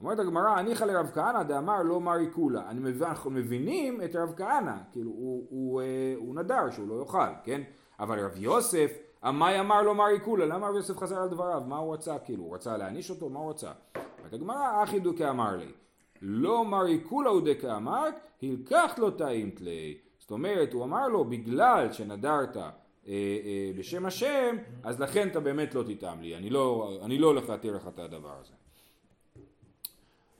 אומרת 0.00 0.18
הגמרא, 0.18 0.48
הניחא 0.48 0.84
לרב 0.84 1.10
כהנא 1.14 1.42
דאמר 1.42 1.82
לא 1.82 2.00
מרי 2.00 2.30
קולה. 2.30 2.70
אנחנו 3.02 3.30
מבינים 3.30 4.02
את 4.02 4.16
רב 4.16 4.32
כהנא, 4.36 4.74
כאילו 4.92 5.10
הוא, 5.10 5.18
הוא, 5.18 5.46
הוא, 5.50 5.80
אה, 5.80 6.14
הוא 6.16 6.34
נדר 6.34 6.70
שהוא 6.70 6.88
לא 6.88 7.00
יאכל, 7.02 7.18
כן? 7.44 7.62
אבל 8.00 8.24
רב 8.24 8.32
יוסף, 8.36 8.98
עמאי 9.24 9.60
אמר 9.60 9.82
לו 9.82 9.94
מרי 9.94 10.20
כולה, 10.24 10.46
למה 10.46 10.68
רב 10.68 10.74
יוסף 10.76 10.98
חזר 10.98 11.18
על 11.18 11.28
דבריו? 11.28 11.62
מה 11.66 11.76
הוא 11.76 11.94
רצה? 11.94 12.18
כאילו, 12.18 12.44
הוא 12.44 12.54
רצה 12.54 12.76
להעניש 12.76 13.10
אותו? 13.10 13.28
מה 13.28 13.40
הוא 13.40 13.50
רצה? 13.50 13.72
אומרת 14.18 14.32
הגמרא, 14.32 14.82
אחי 14.82 15.00
דוקא 15.00 15.30
אמר 15.30 15.56
לי, 15.56 15.72
לא 16.22 16.64
מרי 16.64 17.00
כולה 17.08 17.30
הוא 17.30 17.40
דקה 17.44 17.76
אמרת, 17.76 18.14
הלקחת 18.42 18.98
לו 18.98 19.10
טעימת 19.10 19.60
לי. 19.60 19.98
זאת 20.18 20.30
אומרת, 20.30 20.72
הוא 20.72 20.84
אמר 20.84 21.08
לו, 21.08 21.24
בגלל 21.24 21.92
שנדרת 21.92 22.56
אה, 22.56 22.70
אה, 23.06 23.70
בשם 23.78 24.06
השם, 24.06 24.56
אז 24.82 25.00
לכן 25.00 25.28
אתה 25.28 25.40
באמת 25.40 25.74
לא 25.74 25.82
תטעם 25.82 26.22
לי, 26.22 26.36
אני 26.36 26.50
לא, 26.50 26.92
אני 27.02 27.18
לא 27.18 27.26
הולך 27.26 27.48
להתיר 27.48 27.76
לך 27.76 27.88
את 27.88 27.98
הדבר 27.98 28.34
הזה. 28.40 28.52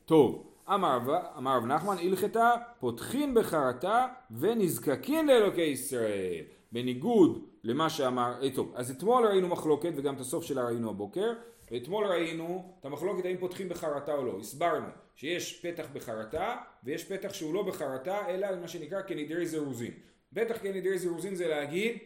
טוב, 0.05 0.47
אמר 0.75 0.99
רב 1.37 1.67
נחמן, 1.67 1.97
הלכתה 1.99 2.51
פותחין 2.81 3.35
בחרטה 3.35 4.07
ונזקקין 4.31 5.27
לאלוקי 5.27 5.63
ישראל. 5.63 6.45
בניגוד 6.73 7.45
למה 7.65 7.91
שאמר, 7.91 8.35
אה, 8.43 8.51
טוב, 8.55 8.73
אז 8.75 8.91
אתמול 8.91 9.27
ראינו 9.27 9.49
מחלוקת 9.49 9.93
וגם 9.97 10.15
את 10.15 10.21
הסוף 10.21 10.45
שלה 10.45 10.65
ראינו 10.65 10.91
הבוקר, 10.91 11.33
ואתמול 11.71 12.07
ראינו 12.07 12.75
את 12.81 12.85
המחלוקת 12.85 13.25
האם 13.25 13.37
פותחים 13.37 13.69
בחרטה 13.69 14.15
או 14.15 14.25
לא, 14.25 14.39
הסברנו 14.41 14.87
שיש 15.15 15.61
פתח 15.67 15.87
בחרטה 15.93 16.57
ויש 16.85 17.05
פתח 17.05 17.33
שהוא 17.33 17.55
לא 17.55 17.63
בחרטה 17.63 18.29
אלא 18.29 18.49
מה 18.61 18.69
שנקרא 18.69 19.03
כנדרי 19.03 19.47
זירוזין, 19.47 19.93
בטח 20.33 20.63
כנדרי 20.63 20.99
זירוזין 20.99 21.35
זה 21.35 21.49
להגיד 21.49 21.99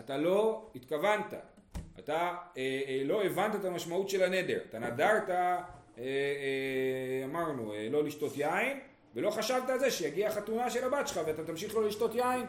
אתה 0.00 0.16
לא 0.16 0.70
התכוונת, 0.74 1.34
אתה 1.98 2.34
אה, 2.56 2.82
אה, 2.88 3.02
לא 3.04 3.24
הבנת 3.24 3.54
את 3.54 3.64
המשמעות 3.64 4.08
של 4.08 4.22
הנדר, 4.22 4.58
אתה 4.68 4.78
נדרת, 4.78 5.30
אה, 5.30 5.60
אה, 5.98 7.24
אמרנו, 7.24 7.74
אה, 7.74 7.88
לא 7.90 8.04
לשתות 8.04 8.32
יין 8.36 8.80
ולא 9.14 9.30
חשבת 9.30 9.70
על 9.70 9.78
זה 9.78 9.90
שיגיע 9.90 10.28
החתונה 10.28 10.70
של 10.70 10.84
הבת 10.84 11.08
שלך 11.08 11.20
ואתה 11.26 11.44
תמשיך 11.44 11.74
לא 11.74 11.86
לשתות 11.86 12.14
יין. 12.14 12.46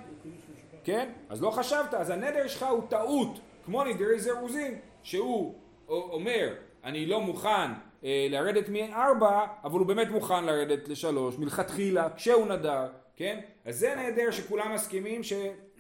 כן? 0.84 1.12
אז 1.30 1.42
לא 1.42 1.52
חשבת, 1.52 1.94
אז 1.94 2.10
הנדר 2.10 2.48
שלך 2.48 2.64
הוא 2.64 2.84
טעות, 2.90 3.40
כמו 3.66 3.84
נדרי 3.84 4.20
זירוזין, 4.20 4.80
שהוא 5.04 5.56
אומר, 5.88 6.54
אני 6.84 7.06
לא 7.06 7.22
מוכן 7.22 7.72
לרדת 8.04 8.70
מארבע, 8.70 9.46
אבל 9.64 9.80
הוא 9.80 9.88
באמת 9.88 10.10
מוכן 10.10 10.46
לרדת 10.46 10.88
לשלוש, 10.88 11.38
מלכתחילה, 11.38 12.10
כשהוא 12.16 12.48
נדר, 12.48 12.88
כן? 13.16 13.40
אז 13.66 13.80
זה 13.80 13.96
נדר 13.96 14.32
שכולם 14.32 14.74
מסכימים, 14.74 15.22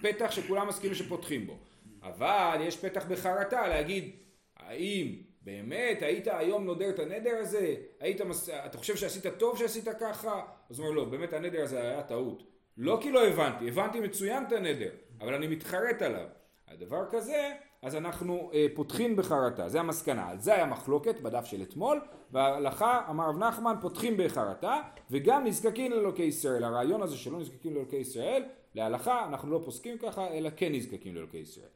פתח 0.01 0.32
שכולם 0.32 0.67
מסכימים 0.67 0.95
שפותחים 0.95 1.47
בו. 1.47 1.58
אבל 2.03 2.58
יש 2.62 2.77
פתח 2.77 3.05
בחרטה 3.05 3.67
להגיד, 3.67 4.12
האם 4.58 5.15
באמת 5.41 6.01
היית 6.01 6.27
היום 6.32 6.65
נודר 6.65 6.89
את 6.89 6.99
הנדר 6.99 7.36
הזה? 7.39 7.75
היית, 7.99 8.21
מס... 8.21 8.49
אתה 8.49 8.77
חושב 8.77 8.95
שעשית 8.95 9.25
טוב 9.38 9.58
שעשית 9.58 9.88
ככה? 9.99 10.41
אז 10.69 10.79
הוא 10.79 10.88
אומר 10.88 10.99
לא, 10.99 11.05
באמת 11.05 11.34
הנדר 11.34 11.62
הזה 11.62 11.82
היה 11.82 12.03
טעות. 12.03 12.43
לא 12.77 12.99
כי 13.01 13.12
לא 13.12 13.27
הבנתי, 13.27 13.67
הבנתי 13.67 13.99
מצוין 13.99 14.43
את 14.47 14.51
הנדר, 14.51 14.89
אבל 15.21 15.34
אני 15.34 15.47
מתחרט 15.47 16.01
עליו. 16.01 16.27
הדבר 16.67 17.05
כזה, 17.12 17.51
אז 17.82 17.96
אנחנו 17.96 18.52
אה, 18.54 18.68
פותחים 18.76 19.15
בחרטה, 19.15 19.70
זה 19.70 19.80
המסקנה. 19.80 20.30
על 20.30 20.39
זה 20.39 20.56
היה 20.56 20.65
מחלוקת 20.65 21.22
בדף 21.22 21.46
של 21.46 21.62
אתמול, 21.62 22.02
וההלכה, 22.32 23.02
אמר 23.10 23.30
רב 23.30 23.38
נחמן, 23.38 23.76
פותחים 23.82 24.18
בחרטה, 24.18 24.82
וגם 25.12 25.46
נזקקים 25.46 25.92
לאלוקי 25.92 26.24
ישראל. 26.24 26.63
הרעיון 26.63 27.02
הזה 27.02 27.18
שלא 27.18 27.39
נזקקים 27.39 27.76
לאלוקי 27.76 27.96
ישראל, 27.96 28.44
להלכה 28.76 29.26
אנחנו 29.26 29.52
לא 29.52 29.62
פוסקים 29.65 29.98
ככה, 29.98 30.28
אלא 30.28 30.50
כן 30.56 30.72
נזקקים 30.72 31.15
לאלוקי 31.15 31.38
ישראל. 31.38 31.68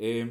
אה, 0.00 0.22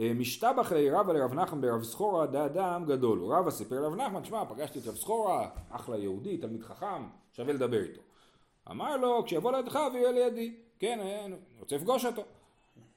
אה, 0.00 0.12
משתבח 0.14 0.72
לי 0.72 0.90
רבא 0.90 1.12
לרב 1.12 1.34
נחמן 1.34 1.60
ברב 1.60 1.82
סחורה 1.82 2.26
דה 2.26 2.46
אדם 2.46 2.84
גדול. 2.84 3.32
רבא 3.32 3.50
סיפר 3.50 3.80
לרב 3.80 3.94
נחמן, 3.94 4.24
שמע, 4.24 4.44
פגשתי 4.44 4.78
את 4.78 4.86
רב 4.86 4.94
סחורה, 4.94 5.48
אחלה 5.70 5.96
יהודי, 5.96 6.36
תלמיד 6.38 6.62
חכם, 6.62 7.02
שווה 7.32 7.52
לדבר 7.52 7.82
איתו. 7.82 8.00
אמר 8.70 8.96
לו, 8.96 9.24
כשיבוא 9.24 9.52
לידך 9.52 9.78
ויהיה 9.92 10.12
לידי. 10.12 10.54
כן, 10.78 10.98
אה, 11.00 11.24
אני 11.24 11.34
רוצה 11.60 11.76
לפגוש 11.76 12.04
אותו. 12.04 12.22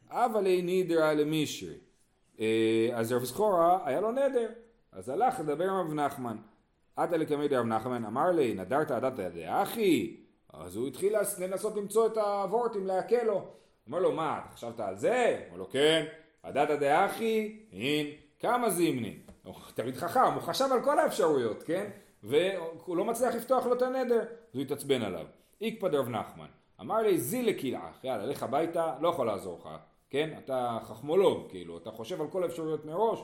אבל 0.09 0.45
אין 0.45 0.65
נידרה 0.65 1.13
למישרי. 1.13 1.77
אה, 2.39 2.89
אז 2.93 3.11
רב 3.11 3.25
סחורה 3.25 3.79
היה 3.85 4.01
לו 4.01 4.11
נדר, 4.11 4.49
אז 4.91 5.09
הלך 5.09 5.39
לדבר 5.39 5.69
עם 5.69 5.75
רב 5.75 5.93
נחמן. 5.93 6.37
עתה 6.95 7.17
לקמי 7.17 7.47
דרב 7.47 7.65
נחמן, 7.65 8.05
אמר 8.05 8.31
לי, 8.31 8.53
נדרת 8.53 8.91
עדת 8.91 9.13
דאחי? 9.13 10.17
אז 10.53 10.75
הוא 10.75 10.87
התחיל 10.87 11.15
לנסות 11.39 11.75
למצוא 11.75 12.07
את 12.07 12.17
הוורטים 12.17 12.87
להקל 12.87 13.23
לו. 13.23 13.47
אמר 13.89 13.99
לו, 13.99 14.11
מה, 14.11 14.39
אתה 14.39 14.55
חשבת 14.55 14.79
על 14.79 14.95
זה? 14.95 15.45
אמר 15.49 15.57
לו, 15.57 15.69
כן. 15.69 16.05
עדת 16.43 16.79
דאחי? 16.79 17.59
אין. 17.71 18.07
כמה 18.39 18.69
זימני? 18.69 19.19
תמיד 19.73 19.95
חכם, 19.95 20.33
הוא 20.33 20.41
חשב 20.41 20.65
על 20.71 20.83
כל 20.83 20.99
האפשרויות, 20.99 21.63
כן? 21.63 21.89
והוא 22.23 22.97
לא 22.97 23.05
מצליח 23.05 23.35
לפתוח 23.35 23.65
לו 23.65 23.73
את 23.73 23.81
הנדר, 23.81 24.19
אז 24.19 24.25
הוא 24.53 24.61
התעצבן 24.61 25.01
עליו. 25.01 25.25
איקפא 25.61 25.87
דרב 25.87 26.09
נחמן. 26.09 26.47
אמר 26.81 26.97
לי, 26.97 27.17
זילה 27.17 27.53
קילעך, 27.53 28.03
יאללה, 28.03 28.25
לך 28.25 28.43
הביתה, 28.43 28.93
לא 29.01 29.09
יכול 29.09 29.27
לעזור 29.27 29.59
לך, 29.59 29.69
כן? 30.09 30.29
אתה 30.45 30.77
חכמולוג, 30.83 31.49
כאילו, 31.49 31.77
אתה 31.77 31.91
חושב 31.91 32.21
על 32.21 32.27
כל 32.27 32.43
האפשרויות 32.43 32.85
מראש, 32.85 33.19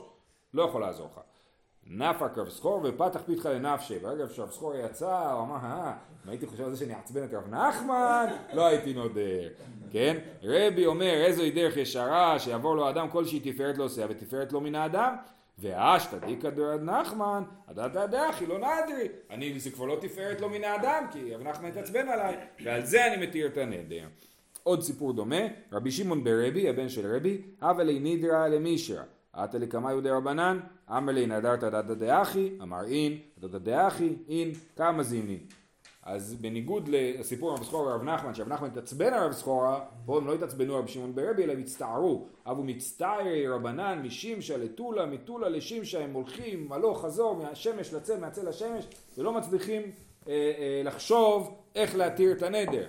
לא 0.54 0.62
יכול 0.62 0.80
לעזור 0.80 1.08
לך. 1.12 1.20
נפק 1.86 2.38
רב 2.38 2.48
סחור 2.48 2.80
ופתח 2.84 3.22
פיתך 3.26 3.46
לנפשי. 3.46 3.98
ברגע 3.98 4.24
שרב 4.28 4.50
סחור 4.50 4.74
יצא, 4.76 5.32
הוא 5.32 5.42
אמר, 5.42 5.56
אה, 5.56 5.92
אם 6.24 6.30
הייתי 6.30 6.46
חושב 6.46 6.64
על 6.64 6.70
זה 6.70 6.76
שאני 6.76 6.94
אעצבן 6.94 7.24
את 7.24 7.34
רב 7.34 7.54
נחמן, 7.54 8.26
לא 8.52 8.66
הייתי 8.66 8.94
נודר, 8.94 9.48
כן? 9.90 10.16
רבי 10.42 10.86
אומר, 10.86 11.24
איזוהי 11.24 11.50
דרך 11.50 11.76
ישרה, 11.76 12.38
שיעבור 12.38 12.76
לו 12.76 12.90
אדם 12.90 13.10
כלשהי 13.10 13.40
תפארת 13.40 13.78
לא 13.78 13.84
עושה, 13.84 14.06
ותפארת 14.08 14.52
לו 14.52 14.60
מן 14.60 14.74
האדם. 14.74 15.16
ואשתא 15.58 16.18
דיקא 16.18 16.50
דרב 16.50 16.82
נחמן, 16.82 17.42
הדתא 17.68 18.06
דאחי 18.06 18.46
לא 18.46 18.58
נדרי. 18.58 19.08
אני, 19.30 19.60
זה 19.60 19.70
כבר 19.70 19.84
לא 19.84 19.96
תפארת 20.00 20.40
לו 20.40 20.48
מן 20.48 20.64
האדם, 20.64 21.04
כי 21.12 21.34
רב 21.34 21.42
נחמן 21.42 21.68
התעצבן 21.68 22.08
עליי, 22.08 22.36
ועל 22.64 22.84
זה 22.84 23.06
אני 23.06 23.26
מתיר 23.26 23.46
את 23.46 23.56
הנדר. 23.56 24.06
עוד 24.66 24.82
סיפור 24.82 25.12
דומה, 25.12 25.40
רבי 25.72 25.90
שמעון 25.90 26.24
ברבי, 26.24 26.68
הבן 26.68 26.88
של 26.88 27.16
רבי, 27.16 27.42
הווה 27.62 27.84
לי 27.84 27.98
נידרא 27.98 28.48
למישרא. 28.48 29.02
עתה 29.32 29.58
יהודי 29.90 30.10
רבנן, 30.10 30.60
אמר 30.90 31.12
לי 31.12 31.26
נדרת 31.26 31.60
דתא 31.60 31.94
דאחי, 31.94 32.50
אמר 32.62 32.84
אין, 32.84 33.18
דתא 33.38 33.58
דאחי, 33.58 34.16
אין, 34.28 34.52
כמה 34.76 35.02
זימנין. 35.02 35.38
אז 36.02 36.34
בניגוד 36.40 36.88
לסיפור 36.88 37.52
רב 37.52 37.64
סחורה 37.64 37.94
ורב 37.94 38.02
נחמן, 38.02 38.34
שרב 38.34 38.48
נחמן 38.48 38.68
התעצבן 38.68 39.12
על 39.12 39.24
רב 39.24 39.32
סחורה, 39.32 39.80
פה 40.06 40.18
הם 40.18 40.26
לא 40.26 40.34
התעצבנו 40.34 40.74
רבי 40.74 40.88
שמעון 40.88 41.14
ברבי, 41.14 41.44
אלא 41.44 41.52
הם 41.52 41.60
הצטערו. 41.60 42.26
אבו 42.46 42.62
מצטערי 42.62 43.48
רבנן 43.48 44.02
משמשה 44.02 44.56
לטולה, 44.56 45.06
מטולה 45.06 45.48
לשמשה, 45.48 46.04
הם 46.04 46.12
הולכים 46.12 46.72
הלוך 46.72 47.04
חזור 47.04 47.36
מהשמש 47.36 47.94
לצל, 47.94 48.20
מהצל 48.20 48.48
לשמש, 48.48 48.86
ולא 49.18 49.32
מצליחים 49.32 49.82
אה, 49.82 50.32
אה, 50.32 50.82
לחשוב 50.84 51.54
איך 51.74 51.96
להתיר 51.96 52.32
את 52.32 52.42
הנדר. 52.42 52.88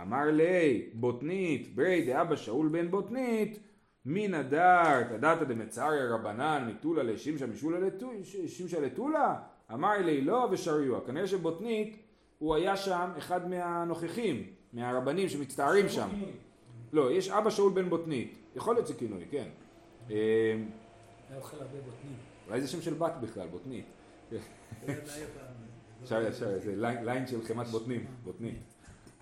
אמר 0.00 0.30
לי, 0.30 0.90
בוטנית, 0.94 1.74
ברי 1.74 2.06
דאבא 2.06 2.36
שאול 2.36 2.68
בן 2.68 2.90
בוטנית, 2.90 3.58
מן 4.04 4.34
הדרת, 4.34 5.10
הדתא 5.10 5.44
דמצריה 5.44 6.14
רבנן, 6.14 6.68
מטולה 6.70 7.02
לשמשה 7.02 7.46
משולה 7.46 7.88
שמשה 8.46 8.80
לטולה? 8.80 9.36
אמר 9.72 9.98
לי 9.98 10.20
לא 10.20 10.48
ושריוע. 10.50 11.00
כנראה 11.06 11.26
שבוטנית 11.26 11.96
הוא 12.38 12.54
היה 12.54 12.76
שם 12.76 13.10
אחד 13.18 13.50
מהנוכחים, 13.50 14.46
מהרבנים 14.72 15.28
שמצטערים 15.28 15.88
שם. 15.88 16.08
לא, 16.92 17.12
יש 17.12 17.30
אבא 17.30 17.50
שאול 17.50 17.72
בן 17.72 17.88
בוטנית. 17.88 18.38
יכול 18.56 18.74
להיות 18.74 18.86
שכינוי, 18.86 19.24
כן. 19.30 19.48
היה 20.08 20.56
אוכל 21.36 21.56
הרבה 21.56 21.80
בוטנים. 21.80 22.16
אולי 22.48 22.60
זה 22.60 22.68
שם 22.68 22.82
של 22.82 22.94
בת 22.94 23.12
בכלל, 23.20 23.46
בוטנית. 23.48 23.84
אפשר, 26.02 26.28
אפשר, 26.28 26.58
זה 26.58 26.76
ליין, 26.76 27.04
ליין 27.04 27.26
של 27.26 27.42
חמאת 27.42 27.66
בוטנים, 27.66 28.06
בוטנית. 28.24 28.71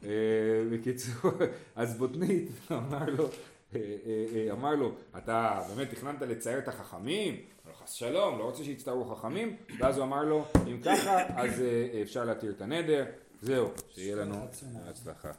אה, 0.04 0.10
בקיצור, 0.72 1.30
אז 1.76 1.98
בוטנית 1.98 2.48
אמר 2.70 3.04
לו, 3.10 3.28
אה, 3.74 3.80
אה, 4.34 4.52
אמר 4.52 4.74
לו, 4.74 4.94
אתה 5.18 5.62
באמת 5.68 5.90
תכננת 5.90 6.22
לצער 6.22 6.58
את 6.58 6.68
החכמים? 6.68 7.34
אמר 7.34 7.72
לו, 7.72 7.74
חס 7.74 7.92
שלום, 7.92 8.38
לא 8.38 8.44
רוצה 8.44 8.64
שיצטערו 8.64 9.04
חכמים, 9.04 9.56
ואז 9.78 9.96
הוא 9.96 10.04
אמר 10.04 10.24
לו, 10.24 10.44
אם 10.66 10.80
ככה, 10.84 11.40
אז 11.40 11.62
אפשר 12.02 12.24
להתיר 12.24 12.50
את 12.50 12.62
הנדר, 12.62 13.04
זהו, 13.42 13.68
שיהיה 13.90 14.16
לנו. 14.16 14.34
הצלחה. 14.88 15.30